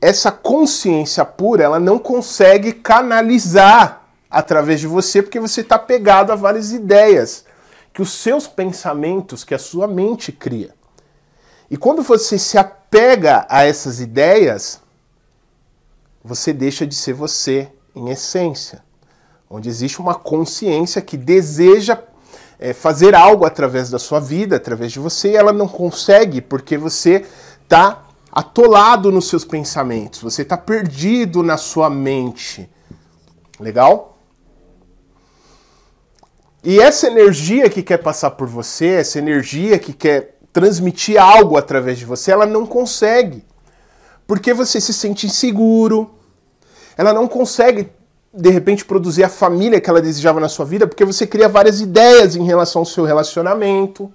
essa 0.00 0.32
consciência 0.32 1.24
pura 1.24 1.62
ela 1.62 1.78
não 1.78 1.96
consegue 1.96 2.72
canalizar 2.72 4.02
através 4.28 4.80
de 4.80 4.88
você 4.88 5.22
porque 5.22 5.38
você 5.38 5.60
está 5.60 5.78
pegado 5.78 6.32
a 6.32 6.34
várias 6.34 6.72
ideias 6.72 7.44
que 7.94 8.02
os 8.02 8.10
seus 8.10 8.48
pensamentos, 8.48 9.44
que 9.44 9.54
a 9.54 9.60
sua 9.60 9.86
mente 9.86 10.32
cria. 10.32 10.74
E 11.70 11.76
quando 11.76 12.02
você 12.02 12.40
se 12.40 12.58
apega 12.58 13.46
a 13.48 13.62
essas 13.62 14.00
ideias, 14.00 14.82
você 16.24 16.52
deixa 16.52 16.84
de 16.84 16.96
ser 16.96 17.12
você 17.12 17.70
em 17.94 18.10
essência, 18.10 18.82
onde 19.48 19.68
existe 19.68 20.00
uma 20.00 20.16
consciência 20.16 21.00
que 21.00 21.16
deseja 21.16 21.96
é, 22.62 22.72
fazer 22.72 23.12
algo 23.12 23.44
através 23.44 23.90
da 23.90 23.98
sua 23.98 24.20
vida, 24.20 24.54
através 24.54 24.92
de 24.92 25.00
você, 25.00 25.32
e 25.32 25.36
ela 25.36 25.52
não 25.52 25.66
consegue 25.66 26.40
porque 26.40 26.78
você 26.78 27.26
está 27.60 28.04
atolado 28.30 29.10
nos 29.10 29.28
seus 29.28 29.44
pensamentos, 29.44 30.22
você 30.22 30.42
está 30.42 30.56
perdido 30.56 31.42
na 31.42 31.56
sua 31.56 31.90
mente. 31.90 32.70
Legal? 33.58 34.16
E 36.62 36.78
essa 36.78 37.08
energia 37.08 37.68
que 37.68 37.82
quer 37.82 37.98
passar 37.98 38.30
por 38.30 38.46
você, 38.46 38.86
essa 38.86 39.18
energia 39.18 39.76
que 39.76 39.92
quer 39.92 40.38
transmitir 40.52 41.20
algo 41.20 41.56
através 41.56 41.98
de 41.98 42.04
você, 42.04 42.30
ela 42.30 42.46
não 42.46 42.64
consegue. 42.64 43.44
Porque 44.24 44.54
você 44.54 44.80
se 44.80 44.94
sente 44.94 45.26
inseguro, 45.26 46.14
ela 46.96 47.12
não 47.12 47.26
consegue 47.26 47.90
de 48.32 48.50
repente 48.50 48.84
produzir 48.84 49.24
a 49.24 49.28
família 49.28 49.80
que 49.80 49.90
ela 49.90 50.00
desejava 50.00 50.40
na 50.40 50.48
sua 50.48 50.64
vida, 50.64 50.86
porque 50.86 51.04
você 51.04 51.26
cria 51.26 51.48
várias 51.48 51.80
ideias 51.80 52.34
em 52.34 52.44
relação 52.44 52.80
ao 52.80 52.86
seu 52.86 53.04
relacionamento. 53.04 54.12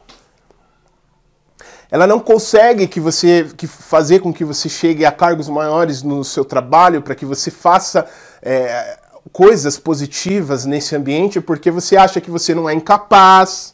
Ela 1.90 2.08
não 2.08 2.20
consegue 2.20 2.88
que 2.88 3.00
você 3.00 3.50
que 3.56 3.68
fazer 3.68 4.20
com 4.20 4.34
que 4.34 4.44
você 4.44 4.68
chegue 4.68 5.06
a 5.06 5.12
cargos 5.12 5.48
maiores 5.48 6.04
no 6.04 6.24
seu 6.24 6.44
trabalho, 6.44 7.02
para 7.02 7.16
que 7.16 7.26
você 7.26 7.50
faça 7.50 8.06
é, 8.42 9.00
coisas 9.32 9.78
positivas 9.78 10.66
nesse 10.66 10.96
ambiente, 10.96 11.40
porque 11.40 11.72
você 11.72 11.96
acha 11.96 12.20
que 12.20 12.32
você 12.32 12.54
não 12.54 12.70
é 12.70 12.74
incapaz, 12.74 13.74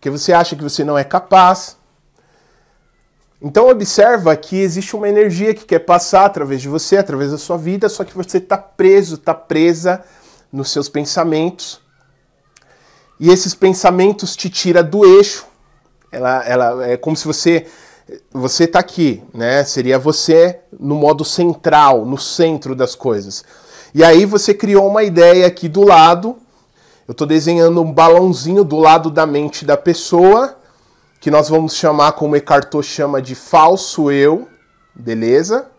que 0.00 0.10
você 0.10 0.32
acha 0.32 0.56
que 0.56 0.62
você 0.62 0.84
não 0.84 0.98
é 0.98 1.04
capaz. 1.04 1.79
Então 3.42 3.70
observa 3.70 4.36
que 4.36 4.56
existe 4.56 4.94
uma 4.94 5.08
energia 5.08 5.54
que 5.54 5.64
quer 5.64 5.78
passar 5.78 6.26
através 6.26 6.60
de 6.60 6.68
você, 6.68 6.98
através 6.98 7.30
da 7.30 7.38
sua 7.38 7.56
vida, 7.56 7.88
só 7.88 8.04
que 8.04 8.14
você 8.14 8.36
está 8.36 8.58
preso, 8.58 9.14
está 9.14 9.32
presa 9.32 10.04
nos 10.52 10.70
seus 10.70 10.88
pensamentos. 10.88 11.80
E 13.18 13.30
esses 13.30 13.54
pensamentos 13.54 14.36
te 14.36 14.50
tira 14.50 14.82
do 14.82 15.06
eixo. 15.06 15.46
Ela, 16.12 16.44
ela 16.44 16.86
é 16.86 16.96
como 16.96 17.16
se 17.16 17.26
você 17.26 17.66
você 18.32 18.64
está 18.64 18.80
aqui, 18.80 19.22
né? 19.32 19.62
Seria 19.64 19.98
você 19.98 20.60
no 20.78 20.96
modo 20.96 21.24
central, 21.24 22.04
no 22.04 22.18
centro 22.18 22.74
das 22.74 22.94
coisas. 22.94 23.44
E 23.94 24.02
aí 24.02 24.24
você 24.24 24.52
criou 24.52 24.88
uma 24.88 25.02
ideia 25.02 25.46
aqui 25.46 25.68
do 25.68 25.84
lado. 25.84 26.36
Eu 27.06 27.12
estou 27.12 27.26
desenhando 27.26 27.80
um 27.80 27.92
balãozinho 27.92 28.64
do 28.64 28.76
lado 28.78 29.10
da 29.10 29.26
mente 29.26 29.64
da 29.64 29.76
pessoa 29.76 30.59
que 31.20 31.30
nós 31.30 31.50
vamos 31.50 31.74
chamar, 31.74 32.12
como 32.12 32.34
Eckhart 32.34 32.70
Tolle 32.70 32.82
chama, 32.82 33.20
de 33.20 33.34
falso 33.34 34.10
eu, 34.10 34.48
beleza? 34.94 35.70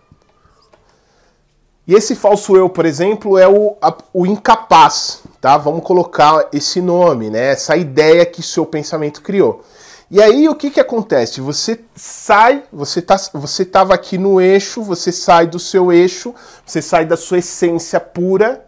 E 1.87 1.95
esse 1.95 2.15
falso 2.15 2.55
eu, 2.55 2.69
por 2.69 2.85
exemplo, 2.85 3.39
é 3.39 3.47
o, 3.47 3.75
a, 3.81 3.97
o 4.13 4.27
incapaz, 4.27 5.23
tá? 5.41 5.57
Vamos 5.57 5.83
colocar 5.83 6.47
esse 6.53 6.79
nome, 6.79 7.31
né? 7.31 7.47
Essa 7.47 7.75
ideia 7.75 8.23
que 8.23 8.43
seu 8.43 8.67
pensamento 8.67 9.23
criou. 9.23 9.63
E 10.11 10.21
aí 10.21 10.47
o 10.47 10.53
que, 10.53 10.69
que 10.69 10.79
acontece? 10.79 11.41
Você 11.41 11.79
sai, 11.95 12.63
você 12.71 13.01
tá, 13.01 13.15
você 13.33 13.63
estava 13.63 13.95
aqui 13.95 14.19
no 14.19 14.39
eixo, 14.39 14.83
você 14.83 15.11
sai 15.11 15.47
do 15.47 15.57
seu 15.57 15.91
eixo, 15.91 16.35
você 16.63 16.83
sai 16.83 17.05
da 17.05 17.17
sua 17.17 17.39
essência 17.39 17.99
pura 17.99 18.63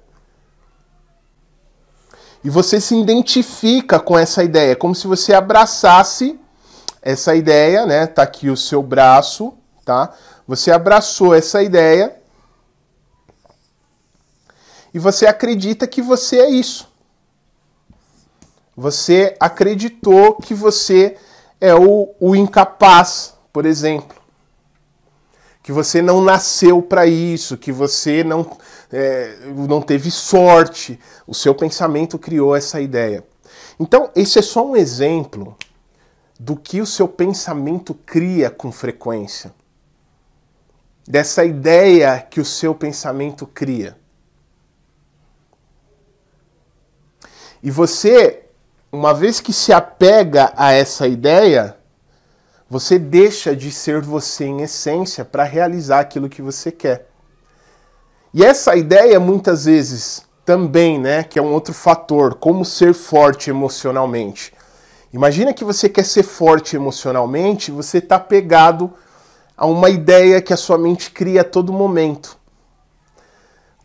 e 2.44 2.50
você 2.50 2.82
se 2.82 2.98
identifica 3.00 4.00
com 4.00 4.18
essa 4.18 4.44
ideia, 4.44 4.76
como 4.76 4.96
se 4.96 5.06
você 5.06 5.34
abraçasse 5.34 6.40
essa 7.04 7.36
ideia, 7.36 7.86
né? 7.86 8.08
Tá 8.08 8.24
aqui 8.24 8.50
o 8.50 8.58
seu 8.58 8.82
braço, 8.82 9.54
tá? 9.84 10.14
Você 10.48 10.72
abraçou 10.72 11.36
essa 11.36 11.62
ideia 11.62 12.16
e 14.94 15.00
você 15.00 15.26
acredita 15.26 15.86
que 15.86 16.02
você 16.02 16.38
é 16.38 16.50
isso. 16.50 16.88
Você 18.76 19.36
acreditou 19.40 20.36
que 20.36 20.54
você 20.54 21.18
é 21.60 21.76
o, 21.76 22.14
o 22.20 22.36
incapaz, 22.36 23.34
por 23.52 23.66
exemplo. 23.66 24.18
Que 25.62 25.72
você 25.72 26.02
não 26.02 26.22
nasceu 26.22 26.82
para 26.82 27.06
isso, 27.06 27.58
que 27.58 27.72
você 27.72 28.24
não, 28.24 28.58
é, 28.92 29.38
não 29.68 29.82
teve 29.82 30.10
sorte. 30.10 31.00
O 31.28 31.34
seu 31.34 31.54
pensamento 31.54 32.18
criou 32.18 32.56
essa 32.56 32.82
ideia. 32.82 33.24
Então, 33.80 34.10
esse 34.16 34.40
é 34.40 34.42
só 34.42 34.66
um 34.66 34.76
exemplo 34.76 35.56
do 36.40 36.56
que 36.56 36.82
o 36.82 36.86
seu 36.86 37.08
pensamento 37.08 37.94
cria 37.94 38.50
com 38.50 38.72
frequência. 38.72 39.54
Dessa 41.08 41.44
ideia 41.44 42.20
que 42.20 42.40
o 42.40 42.46
seu 42.46 42.74
pensamento 42.74 43.46
cria. 43.46 43.98
E 47.62 47.72
você, 47.72 48.44
uma 48.92 49.14
vez 49.14 49.40
que 49.40 49.54
se 49.54 49.72
apega 49.72 50.54
a 50.56 50.72
essa 50.72 51.08
ideia, 51.08 51.78
você 52.70 52.98
deixa 52.98 53.56
de 53.56 53.72
ser 53.72 54.02
você 54.02 54.46
em 54.46 54.62
essência 54.62 55.24
para 55.24 55.44
realizar 55.44 56.00
aquilo 56.00 56.30
que 56.30 56.42
você 56.42 56.72
quer. 56.72 57.08
E 58.34 58.44
essa 58.44 58.76
ideia 58.76 59.20
muitas 59.20 59.66
vezes 59.66 60.26
também, 60.44 61.00
né, 61.00 61.24
que 61.24 61.38
é 61.38 61.42
um 61.42 61.54
outro 61.54 61.74
fator, 61.74 62.36
como 62.36 62.66
ser 62.66 62.94
forte 62.94 63.50
emocionalmente. 63.50 64.54
Imagina 65.14 65.54
que 65.54 65.64
você 65.64 65.88
quer 65.88 66.06
ser 66.06 66.24
forte 66.24 66.76
emocionalmente, 66.76 67.72
você 67.72 68.00
está 68.00 68.20
pegado 68.20 68.92
a 69.56 69.68
uma 69.68 69.88
ideia 69.88 70.42
que 70.42 70.52
a 70.52 70.58
sua 70.58 70.76
mente 70.76 71.12
cria 71.12 71.42
a 71.42 71.44
todo 71.44 71.72
momento. 71.72 72.36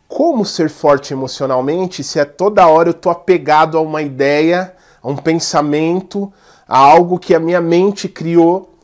Como 0.08 0.46
ser 0.46 0.70
forte 0.70 1.12
emocionalmente 1.12 2.02
se 2.02 2.18
a 2.18 2.24
toda 2.24 2.66
hora 2.66 2.88
eu 2.88 2.92
estou 2.92 3.12
apegado 3.12 3.76
a 3.76 3.82
uma 3.82 4.00
ideia, 4.00 4.74
a 5.02 5.08
um 5.08 5.16
pensamento, 5.16 6.32
a 6.66 6.78
algo 6.78 7.18
que 7.18 7.34
a 7.34 7.38
minha 7.38 7.60
mente 7.60 8.08
criou? 8.08 8.74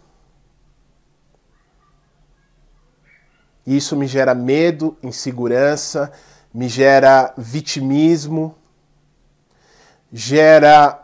Isso 3.66 3.96
me 3.96 4.06
gera 4.06 4.34
medo, 4.34 4.98
insegurança, 5.02 6.12
me 6.52 6.68
gera 6.68 7.32
vitimismo, 7.38 8.54
gera. 10.12 11.03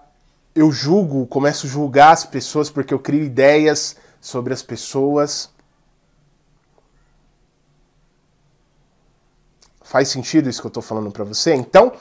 Eu 0.54 0.72
julgo, 0.72 1.26
começo 1.26 1.66
a 1.66 1.70
julgar 1.70 2.12
as 2.12 2.24
pessoas 2.24 2.70
porque 2.70 2.92
eu 2.92 2.98
crio 2.98 3.22
ideias 3.22 3.96
sobre 4.20 4.52
as 4.52 4.62
pessoas. 4.62 5.50
Faz 9.82 10.08
sentido 10.08 10.48
isso 10.48 10.60
que 10.60 10.66
eu 10.66 10.70
estou 10.70 10.82
falando 10.82 11.10
para 11.10 11.24
você? 11.24 11.54
Então, 11.54 11.92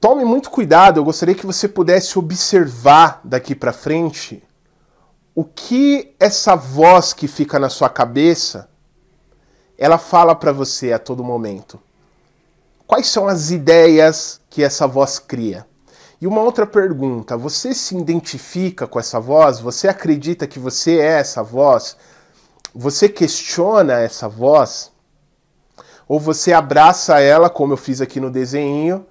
tome 0.00 0.24
muito 0.24 0.50
cuidado. 0.50 0.98
Eu 0.98 1.04
gostaria 1.04 1.34
que 1.34 1.46
você 1.46 1.68
pudesse 1.68 2.18
observar 2.18 3.20
daqui 3.24 3.54
para 3.54 3.72
frente 3.72 4.42
o 5.34 5.44
que 5.44 6.14
essa 6.18 6.56
voz 6.56 7.12
que 7.12 7.28
fica 7.28 7.58
na 7.58 7.68
sua 7.68 7.88
cabeça 7.88 8.68
ela 9.78 9.98
fala 9.98 10.34
para 10.34 10.52
você 10.52 10.92
a 10.92 10.98
todo 10.98 11.22
momento. 11.22 11.78
Quais 12.86 13.08
são 13.08 13.26
as 13.26 13.50
ideias 13.50 14.40
que 14.48 14.62
essa 14.62 14.86
voz 14.86 15.18
cria? 15.18 15.66
E 16.20 16.26
uma 16.26 16.40
outra 16.40 16.66
pergunta: 16.66 17.36
você 17.36 17.74
se 17.74 17.96
identifica 17.96 18.86
com 18.86 18.98
essa 18.98 19.20
voz? 19.20 19.60
Você 19.60 19.88
acredita 19.88 20.46
que 20.46 20.58
você 20.58 20.98
é 20.98 21.18
essa 21.18 21.42
voz? 21.42 21.96
Você 22.74 23.08
questiona 23.08 24.00
essa 24.00 24.28
voz? 24.28 24.92
Ou 26.08 26.20
você 26.20 26.52
abraça 26.52 27.20
ela, 27.20 27.50
como 27.50 27.72
eu 27.72 27.76
fiz 27.76 28.00
aqui 28.00 28.20
no 28.20 28.30
desenho, 28.30 29.06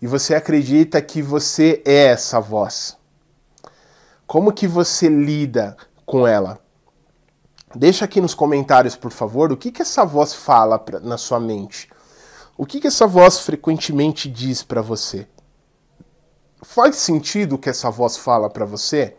e 0.00 0.06
você 0.06 0.34
acredita 0.34 1.00
que 1.00 1.22
você 1.22 1.82
é 1.84 2.06
essa 2.08 2.38
voz? 2.38 2.96
Como 4.26 4.52
que 4.52 4.66
você 4.66 5.08
lida 5.08 5.76
com 6.04 6.26
ela? 6.26 6.58
Deixa 7.74 8.04
aqui 8.04 8.20
nos 8.20 8.34
comentários, 8.34 8.94
por 8.94 9.10
favor, 9.10 9.50
o 9.50 9.56
que, 9.56 9.72
que 9.72 9.82
essa 9.82 10.04
voz 10.04 10.34
fala 10.34 10.78
pra, 10.78 11.00
na 11.00 11.18
sua 11.18 11.40
mente. 11.40 11.88
O 12.56 12.64
que, 12.64 12.80
que 12.80 12.86
essa 12.86 13.06
voz 13.06 13.40
frequentemente 13.40 14.28
diz 14.28 14.62
para 14.62 14.80
você? 14.80 15.26
Faz 16.64 16.96
sentido 16.96 17.54
o 17.54 17.58
que 17.58 17.68
essa 17.68 17.90
voz 17.90 18.16
fala 18.16 18.48
para 18.48 18.64
você? 18.64 19.14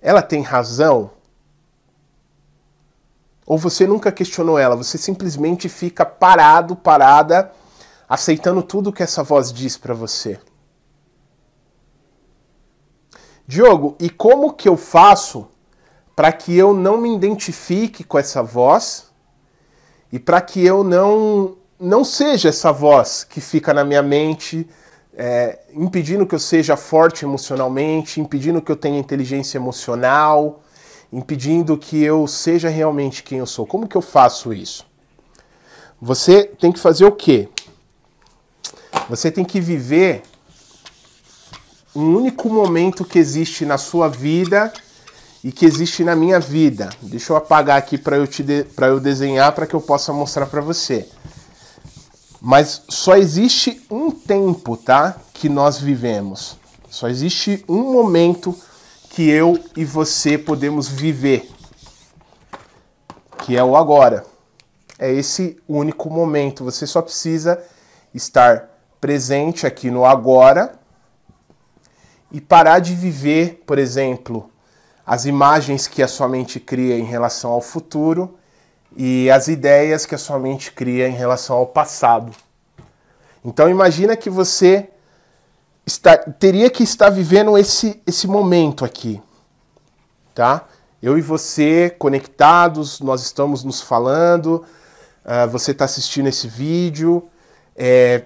Ela 0.00 0.22
tem 0.22 0.42
razão? 0.42 1.10
Ou 3.44 3.58
você 3.58 3.84
nunca 3.84 4.12
questionou 4.12 4.58
ela, 4.58 4.76
você 4.76 4.96
simplesmente 4.96 5.68
fica 5.68 6.06
parado, 6.06 6.76
parada, 6.76 7.52
aceitando 8.08 8.62
tudo 8.62 8.92
que 8.92 9.02
essa 9.02 9.24
voz 9.24 9.52
diz 9.52 9.76
para 9.76 9.92
você. 9.92 10.38
Diogo, 13.46 13.96
e 13.98 14.08
como 14.08 14.52
que 14.52 14.68
eu 14.68 14.76
faço 14.76 15.48
para 16.14 16.30
que 16.30 16.56
eu 16.56 16.72
não 16.72 16.98
me 16.98 17.12
identifique 17.12 18.04
com 18.04 18.18
essa 18.18 18.42
voz 18.42 19.10
e 20.12 20.18
para 20.18 20.40
que 20.40 20.64
eu 20.64 20.84
não 20.84 21.56
não 21.80 22.04
seja 22.04 22.48
essa 22.48 22.72
voz 22.72 23.22
que 23.22 23.40
fica 23.40 23.72
na 23.72 23.84
minha 23.84 24.02
mente, 24.02 24.68
é, 25.18 25.58
impedindo 25.74 26.24
que 26.24 26.34
eu 26.36 26.38
seja 26.38 26.76
forte 26.76 27.24
emocionalmente, 27.24 28.20
impedindo 28.20 28.62
que 28.62 28.70
eu 28.70 28.76
tenha 28.76 29.00
inteligência 29.00 29.58
emocional, 29.58 30.62
impedindo 31.12 31.76
que 31.76 32.00
eu 32.00 32.24
seja 32.28 32.68
realmente 32.68 33.24
quem 33.24 33.38
eu 33.38 33.46
sou. 33.46 33.66
Como 33.66 33.88
que 33.88 33.96
eu 33.96 34.00
faço 34.00 34.52
isso? 34.52 34.86
Você 36.00 36.44
tem 36.44 36.70
que 36.70 36.78
fazer 36.78 37.04
o 37.04 37.10
quê? 37.10 37.48
Você 39.10 39.28
tem 39.28 39.44
que 39.44 39.60
viver 39.60 40.22
um 41.96 42.14
único 42.14 42.48
momento 42.48 43.04
que 43.04 43.18
existe 43.18 43.66
na 43.66 43.76
sua 43.76 44.08
vida 44.08 44.72
e 45.42 45.50
que 45.50 45.66
existe 45.66 46.04
na 46.04 46.14
minha 46.14 46.38
vida. 46.38 46.90
Deixa 47.02 47.32
eu 47.32 47.36
apagar 47.36 47.76
aqui 47.76 47.98
para 47.98 48.16
eu 48.16 48.26
te 48.26 48.44
de, 48.44 48.62
para 48.62 48.86
eu 48.86 49.00
desenhar 49.00 49.50
para 49.52 49.66
que 49.66 49.74
eu 49.74 49.80
possa 49.80 50.12
mostrar 50.12 50.46
para 50.46 50.60
você. 50.60 51.08
Mas 52.40 52.82
só 52.88 53.16
existe 53.16 53.84
um 53.90 54.10
tempo, 54.10 54.76
tá? 54.76 55.16
Que 55.34 55.48
nós 55.48 55.78
vivemos. 55.80 56.56
Só 56.88 57.08
existe 57.08 57.64
um 57.68 57.92
momento 57.92 58.56
que 59.10 59.28
eu 59.28 59.58
e 59.76 59.84
você 59.84 60.38
podemos 60.38 60.88
viver, 60.88 61.50
que 63.44 63.56
é 63.56 63.64
o 63.64 63.76
agora. 63.76 64.24
É 64.98 65.12
esse 65.12 65.60
único 65.68 66.08
momento. 66.08 66.64
Você 66.64 66.86
só 66.86 67.02
precisa 67.02 67.62
estar 68.14 68.68
presente 69.00 69.66
aqui 69.66 69.90
no 69.90 70.04
agora 70.04 70.78
e 72.30 72.40
parar 72.40 72.78
de 72.78 72.94
viver, 72.94 73.62
por 73.66 73.78
exemplo, 73.78 74.50
as 75.04 75.24
imagens 75.24 75.86
que 75.86 76.02
a 76.02 76.08
sua 76.08 76.28
mente 76.28 76.60
cria 76.60 76.96
em 76.96 77.04
relação 77.04 77.50
ao 77.50 77.60
futuro 77.60 78.37
e 78.96 79.30
as 79.30 79.48
ideias 79.48 80.06
que 80.06 80.14
a 80.14 80.18
sua 80.18 80.38
mente 80.38 80.72
cria 80.72 81.08
em 81.08 81.14
relação 81.14 81.56
ao 81.56 81.66
passado. 81.66 82.32
Então 83.44 83.68
imagina 83.68 84.16
que 84.16 84.28
você 84.28 84.88
está, 85.86 86.16
teria 86.16 86.68
que 86.70 86.82
estar 86.82 87.10
vivendo 87.10 87.56
esse, 87.56 88.02
esse 88.06 88.26
momento 88.26 88.84
aqui, 88.84 89.20
tá? 90.34 90.66
Eu 91.00 91.16
e 91.16 91.22
você 91.22 91.94
conectados, 91.98 93.00
nós 93.00 93.22
estamos 93.22 93.62
nos 93.62 93.80
falando, 93.80 94.64
uh, 95.24 95.48
você 95.48 95.70
está 95.70 95.84
assistindo 95.84 96.28
esse 96.28 96.48
vídeo. 96.48 97.28
É, 97.76 98.24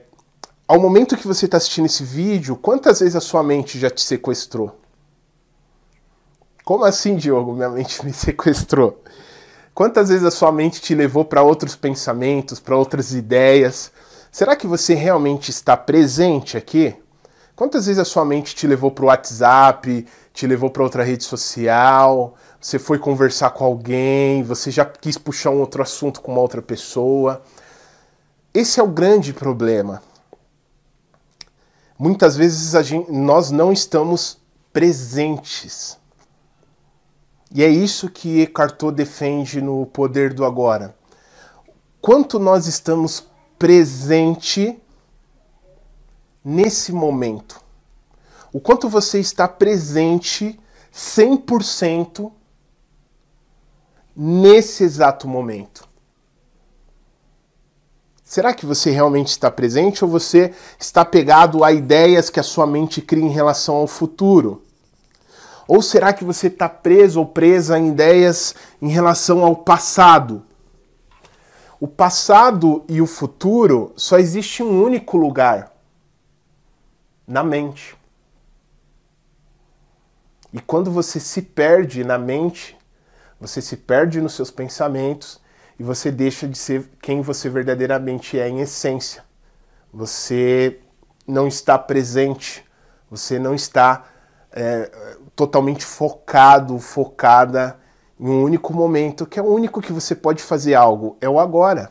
ao 0.67 0.81
momento 0.81 1.17
que 1.19 1.27
você 1.27 1.45
está 1.45 1.59
assistindo 1.59 1.85
esse 1.85 2.03
vídeo, 2.03 2.57
quantas 2.57 3.01
vezes 3.01 3.15
a 3.15 3.21
sua 3.21 3.43
mente 3.43 3.79
já 3.79 3.91
te 3.91 4.01
sequestrou? 4.01 4.79
Como 6.65 6.85
assim, 6.85 7.17
Diogo? 7.17 7.53
Minha 7.53 7.69
mente 7.69 8.05
me 8.05 8.13
sequestrou. 8.15 9.03
Quantas 9.75 10.11
vezes 10.11 10.25
a 10.25 10.31
sua 10.31 10.53
mente 10.53 10.83
te 10.83 10.95
levou 10.95 11.25
para 11.25 11.43
outros 11.43 11.75
pensamentos, 11.75 12.61
para 12.61 12.77
outras 12.77 13.15
ideias? 13.15 13.91
Será 14.31 14.55
que 14.55 14.67
você 14.67 14.95
realmente 14.95 15.51
está 15.51 15.77
presente 15.77 16.57
aqui? 16.59 16.95
Quantas 17.57 17.87
vezes 17.87 18.01
a 18.01 18.05
sua 18.05 18.25
mente 18.25 18.55
te 18.55 18.67
levou 18.67 18.91
para 18.91 19.05
o 19.05 19.09
WhatsApp, 19.09 20.07
te 20.33 20.47
levou 20.47 20.69
para 20.71 20.83
outra 20.83 21.03
rede 21.03 21.25
social, 21.25 22.35
você 22.61 22.79
foi 22.79 22.99
conversar 22.99 23.51
com 23.51 23.65
alguém, 23.65 24.43
você 24.43 24.71
já 24.71 24.85
quis 24.85 25.17
puxar 25.17 25.51
um 25.51 25.61
outro 25.61 25.83
assunto 25.83 26.21
com 26.21 26.33
uma 26.33 26.41
outra 26.41 26.61
pessoa? 26.61 27.43
Esse 28.53 28.79
é 28.79 28.83
o 28.83 28.89
grande 28.89 29.33
problema. 29.33 30.03
Muitas 31.99 32.37
vezes 32.37 32.73
gente, 32.87 33.11
nós 33.11 33.51
não 33.51 33.73
estamos 33.73 34.39
presentes. 34.73 35.97
E 37.55 37.63
é 37.63 37.69
isso 37.69 38.09
que 38.09 38.47
Tolle 38.79 38.97
defende 38.97 39.61
no 39.61 39.85
Poder 39.87 40.33
do 40.33 40.45
Agora. 40.45 40.97
Quanto 42.01 42.39
nós 42.39 42.67
estamos 42.67 43.27
presente 43.59 44.81
nesse 46.45 46.93
momento. 46.93 47.61
O 48.53 48.61
quanto 48.61 48.89
você 48.89 49.21
está 49.21 49.47
presente 49.47 50.59
100% 50.93 52.33
nesse 54.17 54.85
exato 54.85 55.29
momento. 55.29 55.89
Será 58.25 58.55
que 58.55 58.67
você 58.67 58.91
realmente 58.91 59.29
está 59.29 59.51
presente 59.51 60.05
ou 60.05 60.11
você 60.11 60.55
está 60.81 61.05
pegado 61.05 61.63
a 61.63 61.73
ideias 61.73 62.31
que 62.31 62.41
a 62.41 62.43
sua 62.43 62.67
mente 62.67 63.01
cria 63.01 63.25
em 63.25 63.31
relação 63.31 63.77
ao 63.77 63.87
futuro? 63.87 64.63
Ou 65.67 65.81
será 65.81 66.13
que 66.13 66.25
você 66.25 66.49
está 66.49 66.69
preso 66.69 67.21
ou 67.21 67.27
presa 67.27 67.79
em 67.79 67.89
ideias 67.89 68.55
em 68.81 68.89
relação 68.89 69.45
ao 69.45 69.57
passado? 69.57 70.45
O 71.81 71.89
passado 71.89 72.85
e 72.89 73.01
o 73.01 73.07
futuro 73.07 73.93
só 73.97 74.19
existe 74.19 74.63
um 74.63 74.83
único 74.83 75.17
lugar 75.17 75.73
na 77.27 77.43
mente. 77.43 77.97
E 80.53 80.61
quando 80.61 80.91
você 80.91 81.19
se 81.19 81.43
perde 81.43 82.05
na 82.05 82.19
mente, 82.19 82.77
você 83.41 83.61
se 83.61 83.77
perde 83.77 84.21
nos 84.21 84.35
seus 84.35 84.51
pensamentos 84.51 85.41
e 85.79 85.83
você 85.83 86.11
deixa 86.11 86.47
de 86.47 86.57
ser 86.57 86.89
quem 87.01 87.23
você 87.23 87.49
verdadeiramente 87.49 88.39
é 88.39 88.49
em 88.49 88.61
essência. 88.61 89.25
Você 89.93 90.79
não 91.27 91.49
está 91.49 91.79
presente, 91.79 92.65
você 93.11 93.39
não 93.39 93.55
está 93.55 94.07
é, 94.53 95.17
totalmente 95.35 95.85
focado, 95.85 96.79
focada 96.79 97.79
em 98.19 98.29
um 98.29 98.43
único 98.43 98.73
momento, 98.73 99.27
que 99.27 99.39
é 99.39 99.43
o 99.43 99.47
único 99.47 99.81
que 99.81 99.93
você 99.93 100.15
pode 100.15 100.43
fazer 100.43 100.75
algo, 100.75 101.17
é 101.21 101.29
o 101.29 101.41
agora. 101.41 101.91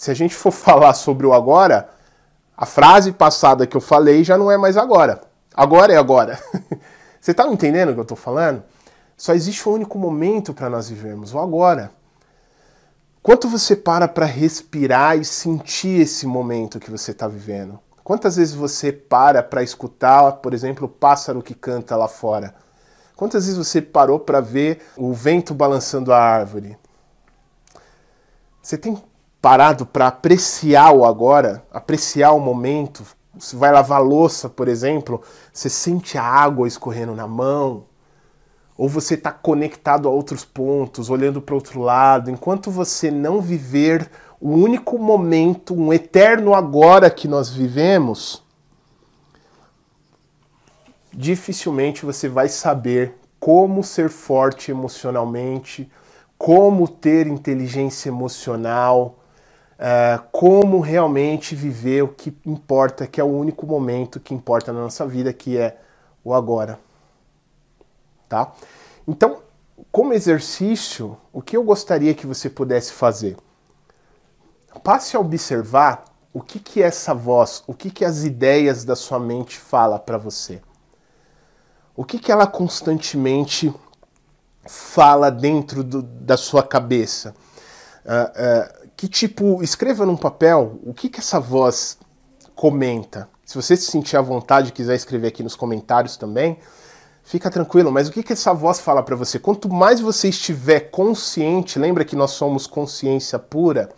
se 0.00 0.10
a 0.10 0.14
gente 0.14 0.34
for 0.34 0.50
falar 0.50 0.94
sobre 0.94 1.26
o 1.26 1.34
agora, 1.34 1.90
a 2.56 2.64
frase 2.64 3.12
passada 3.12 3.66
que 3.66 3.76
eu 3.76 3.82
falei 3.82 4.24
já 4.24 4.38
não 4.38 4.50
é 4.50 4.56
mais 4.56 4.78
agora. 4.78 5.20
Agora 5.54 5.92
é 5.92 5.96
agora. 5.98 6.38
Você 7.20 7.32
está 7.32 7.46
entendendo 7.46 7.90
o 7.90 7.92
que 7.92 8.00
eu 8.00 8.04
estou 8.04 8.16
falando? 8.16 8.62
Só 9.14 9.34
existe 9.34 9.68
um 9.68 9.72
único 9.72 9.98
momento 9.98 10.54
para 10.54 10.70
nós 10.70 10.88
vivermos, 10.88 11.34
o 11.34 11.38
agora. 11.38 11.92
Quanto 13.22 13.46
você 13.46 13.76
para 13.76 14.08
para 14.08 14.24
respirar 14.24 15.18
e 15.18 15.24
sentir 15.26 16.00
esse 16.00 16.26
momento 16.26 16.80
que 16.80 16.90
você 16.90 17.10
está 17.10 17.28
vivendo? 17.28 17.78
Quantas 18.02 18.36
vezes 18.36 18.54
você 18.54 18.92
para 18.92 19.42
para 19.42 19.62
escutar, 19.62 20.32
por 20.34 20.54
exemplo, 20.54 20.86
o 20.86 20.88
pássaro 20.88 21.42
que 21.42 21.54
canta 21.54 21.96
lá 21.96 22.08
fora? 22.08 22.54
Quantas 23.14 23.44
vezes 23.44 23.58
você 23.58 23.82
parou 23.82 24.18
para 24.18 24.40
ver 24.40 24.80
o 24.96 25.12
vento 25.12 25.54
balançando 25.54 26.12
a 26.12 26.18
árvore? 26.18 26.78
Você 28.62 28.78
tem 28.78 29.02
parado 29.40 29.86
para 29.86 30.06
apreciar 30.06 30.92
o 30.92 31.04
agora, 31.04 31.62
apreciar 31.70 32.32
o 32.32 32.40
momento? 32.40 33.04
Você 33.38 33.56
vai 33.56 33.70
lavar 33.70 34.02
louça, 34.02 34.48
por 34.48 34.68
exemplo, 34.68 35.22
você 35.52 35.68
sente 35.68 36.18
a 36.18 36.22
água 36.22 36.66
escorrendo 36.66 37.14
na 37.14 37.26
mão, 37.26 37.84
ou 38.76 38.88
você 38.88 39.14
está 39.14 39.30
conectado 39.30 40.08
a 40.08 40.10
outros 40.10 40.44
pontos, 40.44 41.10
olhando 41.10 41.40
para 41.40 41.54
outro 41.54 41.80
lado, 41.80 42.30
enquanto 42.30 42.70
você 42.70 43.10
não 43.10 43.40
viver 43.40 44.10
o 44.40 44.50
único 44.50 44.98
momento, 44.98 45.74
um 45.74 45.92
eterno 45.92 46.54
agora 46.54 47.10
que 47.10 47.28
nós 47.28 47.50
vivemos, 47.50 48.42
dificilmente 51.12 52.06
você 52.06 52.28
vai 52.28 52.48
saber 52.48 53.14
como 53.38 53.82
ser 53.82 54.08
forte 54.08 54.70
emocionalmente, 54.70 55.90
como 56.38 56.88
ter 56.88 57.26
inteligência 57.26 58.08
emocional, 58.08 59.18
uh, 59.78 60.22
como 60.32 60.80
realmente 60.80 61.54
viver 61.54 62.02
o 62.02 62.08
que 62.08 62.34
importa, 62.46 63.06
que 63.06 63.20
é 63.20 63.24
o 63.24 63.26
único 63.26 63.66
momento 63.66 64.20
que 64.20 64.34
importa 64.34 64.72
na 64.72 64.80
nossa 64.80 65.06
vida, 65.06 65.32
que 65.32 65.58
é 65.58 65.76
o 66.24 66.32
agora 66.32 66.78
tá? 68.30 68.52
Então, 69.06 69.42
como 69.90 70.14
exercício, 70.14 71.18
o 71.32 71.42
que 71.42 71.56
eu 71.56 71.64
gostaria 71.64 72.14
que 72.14 72.26
você 72.26 72.48
pudesse 72.48 72.92
fazer? 72.92 73.36
Passe 74.78 75.16
a 75.16 75.20
observar 75.20 76.04
o 76.32 76.40
que 76.40 76.58
que 76.58 76.82
essa 76.82 77.12
voz, 77.12 77.62
o 77.66 77.74
que 77.74 77.90
que 77.90 78.04
as 78.04 78.24
ideias 78.24 78.84
da 78.84 78.94
sua 78.94 79.18
mente 79.18 79.58
fala 79.58 79.98
para 79.98 80.16
você. 80.16 80.62
O 81.96 82.04
que 82.04 82.18
que 82.18 82.30
ela 82.30 82.46
constantemente 82.46 83.74
fala 84.64 85.30
dentro 85.30 85.82
do, 85.82 86.02
da 86.02 86.36
sua 86.36 86.62
cabeça? 86.62 87.34
Uh, 88.04 88.84
uh, 88.86 88.90
que 88.96 89.08
tipo, 89.08 89.62
escreva 89.62 90.06
num 90.06 90.16
papel 90.16 90.78
o 90.84 90.94
que 90.94 91.08
que 91.08 91.20
essa 91.20 91.40
voz 91.40 91.98
comenta. 92.54 93.28
Se 93.44 93.56
você 93.56 93.76
se 93.76 93.90
sentir 93.90 94.16
à 94.16 94.22
vontade, 94.22 94.72
quiser 94.72 94.94
escrever 94.94 95.28
aqui 95.28 95.42
nos 95.42 95.56
comentários 95.56 96.16
também, 96.16 96.58
Fica 97.22 97.48
tranquilo, 97.48 97.92
mas 97.92 98.08
o 98.08 98.12
que, 98.12 98.24
que 98.24 98.32
essa 98.32 98.52
voz 98.52 98.80
fala 98.80 99.02
para 99.02 99.14
você? 99.14 99.38
Quanto 99.38 99.68
mais 99.68 100.00
você 100.00 100.28
estiver 100.28 100.90
consciente, 100.90 101.78
lembra 101.78 102.04
que 102.04 102.16
nós 102.16 102.32
somos 102.32 102.66
consciência 102.66 103.38
pura? 103.38 103.90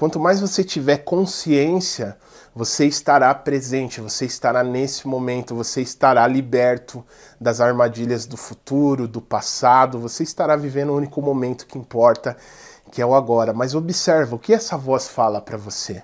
Quanto 0.00 0.18
mais 0.18 0.40
você 0.40 0.64
tiver 0.64 1.04
consciência, 1.04 2.16
você 2.54 2.86
estará 2.86 3.34
presente, 3.34 4.00
você 4.00 4.24
estará 4.24 4.64
nesse 4.64 5.06
momento, 5.06 5.54
você 5.54 5.82
estará 5.82 6.26
liberto 6.26 7.04
das 7.38 7.60
armadilhas 7.60 8.24
do 8.24 8.34
futuro, 8.34 9.06
do 9.06 9.20
passado, 9.20 9.98
você 9.98 10.22
estará 10.22 10.56
vivendo 10.56 10.88
o 10.88 10.96
único 10.96 11.20
momento 11.20 11.66
que 11.66 11.76
importa, 11.76 12.34
que 12.90 13.02
é 13.02 13.04
o 13.04 13.14
agora. 13.14 13.52
Mas 13.52 13.74
observa 13.74 14.36
o 14.36 14.38
que 14.38 14.54
essa 14.54 14.74
voz 14.74 15.06
fala 15.06 15.38
para 15.38 15.58
você. 15.58 16.02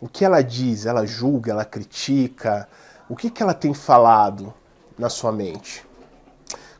O 0.00 0.08
que 0.08 0.24
ela 0.24 0.40
diz? 0.40 0.86
Ela 0.86 1.04
julga, 1.04 1.50
ela 1.50 1.64
critica? 1.64 2.68
O 3.08 3.16
que, 3.16 3.28
que 3.28 3.42
ela 3.42 3.54
tem 3.54 3.74
falado? 3.74 4.54
na 4.98 5.08
sua 5.08 5.30
mente. 5.30 5.86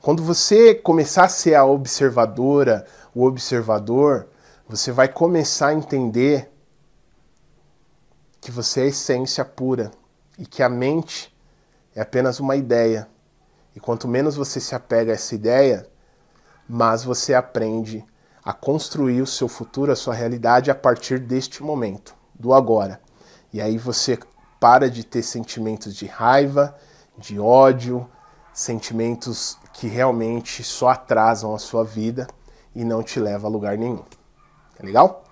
Quando 0.02 0.22
você 0.22 0.74
começar 0.74 1.24
a 1.24 1.28
ser 1.28 1.54
a 1.54 1.64
observadora, 1.64 2.84
o 3.14 3.24
observador, 3.24 4.26
você 4.68 4.92
vai 4.92 5.08
começar 5.08 5.68
a 5.68 5.74
entender 5.74 6.52
que 8.38 8.50
você 8.50 8.82
é 8.82 8.86
essência 8.88 9.42
pura 9.42 9.90
e 10.38 10.44
que 10.44 10.62
a 10.62 10.68
mente 10.68 11.34
é 11.94 12.02
apenas 12.02 12.38
uma 12.38 12.54
ideia. 12.54 13.08
E 13.74 13.80
quanto 13.80 14.06
menos 14.06 14.36
você 14.36 14.60
se 14.60 14.74
apega 14.74 15.12
a 15.12 15.14
essa 15.14 15.34
ideia, 15.34 15.88
mais 16.68 17.02
você 17.02 17.32
aprende 17.32 18.04
a 18.44 18.52
construir 18.52 19.22
o 19.22 19.26
seu 19.26 19.48
futuro, 19.48 19.90
a 19.90 19.96
sua 19.96 20.12
realidade 20.12 20.70
a 20.70 20.74
partir 20.74 21.18
deste 21.18 21.62
momento, 21.62 22.14
do 22.34 22.52
agora. 22.52 23.00
E 23.50 23.62
aí 23.62 23.78
você 23.78 24.18
para 24.60 24.90
de 24.90 25.02
ter 25.02 25.22
sentimentos 25.22 25.94
de 25.94 26.04
raiva, 26.04 26.76
de 27.16 27.40
ódio, 27.40 28.06
sentimentos 28.52 29.56
que 29.72 29.88
realmente 29.88 30.62
só 30.62 30.90
atrasam 30.90 31.54
a 31.54 31.58
sua 31.58 31.84
vida 31.84 32.26
e 32.74 32.84
não 32.84 33.02
te 33.02 33.18
levam 33.18 33.48
a 33.48 33.52
lugar 33.52 33.78
nenhum. 33.78 34.04
É 34.80 34.86
legal? 34.86 35.24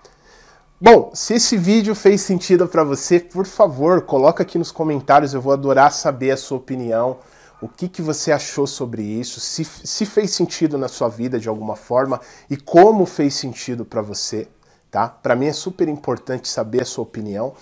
Bom, 0.79 1.09
se 1.13 1.33
esse 1.33 1.57
vídeo 1.57 1.95
fez 1.95 2.21
sentido 2.21 2.67
para 2.67 2.83
você, 2.83 3.19
por 3.19 3.47
favor, 3.47 4.01
coloca 4.01 4.43
aqui 4.43 4.57
nos 4.59 4.71
comentários, 4.71 5.33
eu 5.33 5.41
vou 5.41 5.51
adorar 5.51 5.91
saber 5.91 6.31
a 6.31 6.37
sua 6.37 6.57
opinião, 6.57 7.17
o 7.59 7.67
que, 7.67 7.89
que 7.89 8.01
você 8.01 8.31
achou 8.31 8.67
sobre 8.67 9.01
isso, 9.01 9.39
se, 9.39 9.65
se 9.65 10.05
fez 10.05 10.31
sentido 10.31 10.77
na 10.77 10.87
sua 10.87 11.09
vida 11.09 11.39
de 11.39 11.49
alguma 11.49 11.75
forma 11.75 12.21
e 12.49 12.55
como 12.55 13.05
fez 13.07 13.33
sentido 13.33 13.83
para 13.83 14.03
você, 14.03 14.47
tá? 14.91 15.07
Para 15.07 15.35
mim 15.35 15.47
é 15.47 15.53
super 15.53 15.87
importante 15.87 16.47
saber 16.47 16.83
a 16.83 16.85
sua 16.85 17.03
opinião. 17.03 17.55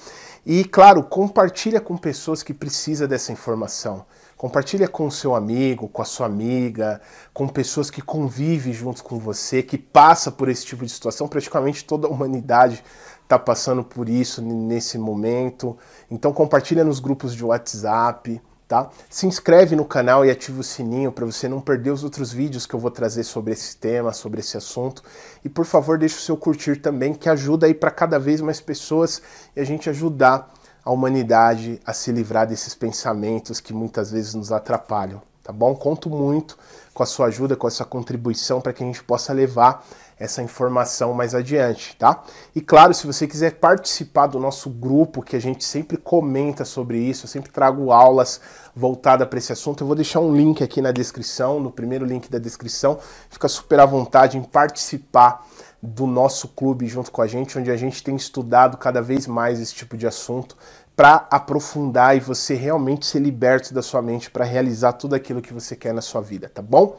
E, 0.45 0.65
claro, 0.65 1.01
compartilha 1.01 1.79
com 1.79 1.95
pessoas 1.95 2.43
que 2.43 2.53
precisam 2.53 3.07
dessa 3.07 3.31
informação. 3.31 4.05
Compartilha 4.37 4.87
com 4.87 5.07
o 5.07 5.11
seu 5.11 5.33
amigo, 5.33 5.87
com 5.87 6.01
a 6.01 6.05
sua 6.05 6.25
amiga, 6.25 7.01
com 7.33 7.47
pessoas 7.47 7.89
que 7.89 8.01
convivem 8.01 8.73
junto 8.73 9.01
com 9.01 9.17
você, 9.17 9.63
que 9.63 9.77
passa 9.77 10.29
por 10.29 10.49
esse 10.49 10.65
tipo 10.65 10.83
de 10.83 10.91
situação. 10.91 11.27
Praticamente 11.27 11.85
toda 11.85 12.07
a 12.07 12.09
humanidade 12.09 12.83
está 13.23 13.39
passando 13.39 13.83
por 13.83 14.09
isso 14.09 14.41
nesse 14.41 14.97
momento. 14.97 15.77
Então 16.11 16.33
compartilha 16.33 16.83
nos 16.83 16.99
grupos 16.99 17.33
de 17.33 17.45
WhatsApp, 17.45 18.41
tá? 18.67 18.89
Se 19.09 19.25
inscreve 19.25 19.73
no 19.73 19.85
canal 19.85 20.25
e 20.25 20.29
ativa 20.29 20.59
o 20.59 20.63
sininho 20.63 21.13
para 21.13 21.25
você 21.25 21.47
não 21.47 21.61
perder 21.61 21.91
os 21.91 22.03
outros 22.03 22.33
vídeos 22.33 22.65
que 22.65 22.73
eu 22.73 22.79
vou 22.79 22.91
trazer 22.91 23.23
sobre 23.23 23.53
esse 23.53 23.77
tema, 23.77 24.11
sobre 24.11 24.41
esse 24.41 24.57
assunto. 24.57 25.01
E 25.45 25.49
por 25.49 25.65
favor, 25.65 25.97
deixe 25.97 26.17
o 26.17 26.21
seu 26.21 26.35
curtir 26.35 26.75
também, 26.75 27.13
que 27.13 27.29
ajuda 27.29 27.67
aí 27.67 27.73
para 27.73 27.89
cada 27.89 28.19
vez 28.19 28.41
mais 28.41 28.59
pessoas 28.59 29.21
e 29.55 29.61
a 29.61 29.63
gente 29.63 29.89
ajudar 29.89 30.53
a 30.85 30.91
humanidade 30.91 31.81
a 31.83 31.91
se 31.91 32.11
livrar 32.11 32.45
desses 32.45 32.75
pensamentos 32.75 33.59
que 33.59 33.73
muitas 33.73 34.11
vezes 34.11 34.35
nos 34.35 34.51
atrapalham, 34.51 35.19
tá 35.43 35.51
bom? 35.51 35.75
Conto 35.75 36.11
muito 36.11 36.55
com 36.93 37.01
a 37.01 37.07
sua 37.07 37.25
ajuda, 37.25 37.55
com 37.55 37.65
a 37.65 37.71
sua 37.71 37.87
contribuição 37.87 38.61
para 38.61 38.71
que 38.71 38.83
a 38.83 38.85
gente 38.85 39.03
possa 39.03 39.33
levar 39.33 39.83
essa 40.17 40.41
informação 40.41 41.13
mais 41.13 41.35
adiante, 41.35 41.95
tá? 41.97 42.23
E 42.55 42.61
claro, 42.61 42.93
se 42.93 43.05
você 43.05 43.27
quiser 43.27 43.55
participar 43.55 44.27
do 44.27 44.39
nosso 44.39 44.69
grupo, 44.69 45.21
que 45.21 45.35
a 45.35 45.41
gente 45.41 45.65
sempre 45.65 45.97
comenta 45.97 46.63
sobre 46.63 46.99
isso, 46.99 47.25
eu 47.25 47.29
sempre 47.29 47.51
trago 47.51 47.91
aulas 47.91 48.39
voltadas 48.73 49.27
para 49.27 49.39
esse 49.39 49.51
assunto, 49.51 49.83
eu 49.83 49.87
vou 49.87 49.95
deixar 49.95 50.19
um 50.21 50.33
link 50.33 50.63
aqui 50.63 50.81
na 50.81 50.91
descrição, 50.91 51.59
no 51.59 51.71
primeiro 51.71 52.05
link 52.05 52.29
da 52.29 52.37
descrição. 52.37 52.97
Fica 53.29 53.47
super 53.49 53.79
à 53.79 53.85
vontade 53.85 54.37
em 54.37 54.43
participar 54.43 55.45
do 55.85 56.07
nosso 56.07 56.49
clube 56.49 56.87
junto 56.87 57.11
com 57.11 57.21
a 57.21 57.27
gente, 57.27 57.57
onde 57.57 57.71
a 57.71 57.77
gente 57.77 58.03
tem 58.03 58.15
estudado 58.15 58.77
cada 58.77 59.01
vez 59.01 59.27
mais 59.27 59.59
esse 59.59 59.73
tipo 59.73 59.95
de 59.95 60.07
assunto 60.07 60.57
para 60.95 61.27
aprofundar 61.29 62.15
e 62.15 62.19
você 62.19 62.55
realmente 62.55 63.05
ser 63.05 63.19
liberto 63.19 63.73
da 63.73 63.81
sua 63.81 64.01
mente 64.01 64.31
para 64.31 64.45
realizar 64.45 64.93
tudo 64.93 65.13
aquilo 65.13 65.41
que 65.41 65.53
você 65.53 65.75
quer 65.75 65.93
na 65.93 66.01
sua 66.01 66.21
vida, 66.21 66.49
tá 66.49 66.61
bom? 66.61 66.97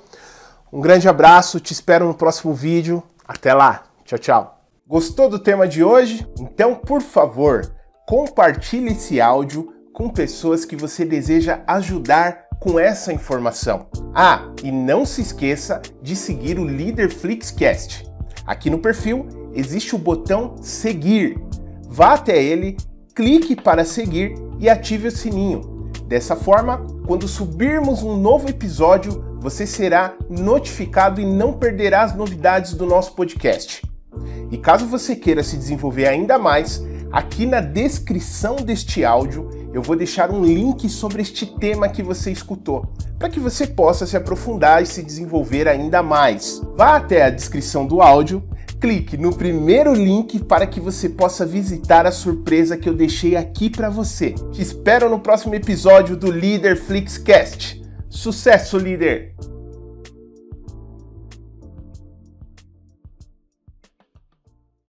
Um 0.72 0.80
grande 0.80 1.08
abraço, 1.08 1.60
te 1.60 1.72
espero 1.72 2.06
no 2.06 2.14
próximo 2.14 2.52
vídeo. 2.52 3.02
Até 3.26 3.54
lá. 3.54 3.84
Tchau, 4.04 4.18
tchau. 4.18 4.60
Gostou 4.86 5.28
do 5.28 5.38
tema 5.38 5.66
de 5.66 5.82
hoje? 5.82 6.26
Então, 6.38 6.74
por 6.74 7.02
favor, 7.02 7.72
compartilhe 8.06 8.92
esse 8.92 9.20
áudio 9.20 9.72
com 9.92 10.10
pessoas 10.10 10.64
que 10.64 10.76
você 10.76 11.04
deseja 11.04 11.62
ajudar 11.66 12.46
com 12.60 12.78
essa 12.78 13.12
informação. 13.12 13.86
Ah, 14.14 14.48
e 14.62 14.70
não 14.70 15.04
se 15.04 15.22
esqueça 15.22 15.80
de 16.02 16.14
seguir 16.14 16.58
o 16.58 16.64
Líder 16.64 17.10
Flixcast. 17.10 18.06
Aqui 18.46 18.70
no 18.70 18.78
perfil 18.78 19.26
existe 19.52 19.94
o 19.94 19.98
botão 19.98 20.54
seguir. 20.60 21.40
Vá 21.88 22.14
até 22.14 22.42
ele, 22.42 22.76
clique 23.14 23.56
para 23.56 23.84
seguir 23.84 24.34
e 24.58 24.68
ative 24.68 25.08
o 25.08 25.10
sininho. 25.10 25.90
Dessa 26.06 26.36
forma, 26.36 26.86
quando 27.06 27.26
subirmos 27.26 28.02
um 28.02 28.16
novo 28.16 28.48
episódio, 28.48 29.24
você 29.40 29.66
será 29.66 30.14
notificado 30.30 31.20
e 31.20 31.26
não 31.26 31.54
perderá 31.54 32.02
as 32.02 32.14
novidades 32.14 32.74
do 32.74 32.86
nosso 32.86 33.14
podcast. 33.14 33.82
E 34.50 34.56
caso 34.56 34.86
você 34.86 35.16
queira 35.16 35.42
se 35.42 35.56
desenvolver 35.56 36.06
ainda 36.06 36.38
mais, 36.38 36.82
aqui 37.10 37.46
na 37.46 37.60
descrição 37.60 38.56
deste 38.56 39.04
áudio 39.04 39.48
eu 39.76 39.82
vou 39.82 39.94
deixar 39.94 40.30
um 40.30 40.42
link 40.42 40.88
sobre 40.88 41.20
este 41.20 41.44
tema 41.44 41.86
que 41.86 42.02
você 42.02 42.32
escutou, 42.32 42.94
para 43.18 43.28
que 43.28 43.38
você 43.38 43.66
possa 43.66 44.06
se 44.06 44.16
aprofundar 44.16 44.82
e 44.82 44.86
se 44.86 45.02
desenvolver 45.02 45.68
ainda 45.68 46.02
mais. 46.02 46.62
Vá 46.74 46.96
até 46.96 47.22
a 47.22 47.28
descrição 47.28 47.86
do 47.86 48.00
áudio, 48.00 48.42
clique 48.80 49.18
no 49.18 49.36
primeiro 49.36 49.92
link 49.92 50.42
para 50.44 50.66
que 50.66 50.80
você 50.80 51.10
possa 51.10 51.44
visitar 51.44 52.06
a 52.06 52.10
surpresa 52.10 52.78
que 52.78 52.88
eu 52.88 52.94
deixei 52.94 53.36
aqui 53.36 53.68
para 53.68 53.90
você. 53.90 54.30
Te 54.50 54.62
espero 54.62 55.10
no 55.10 55.20
próximo 55.20 55.54
episódio 55.54 56.16
do 56.16 56.30
Leader 56.30 56.82
Flixcast. 56.82 57.84
Sucesso, 58.08 58.78
líder! 58.78 59.34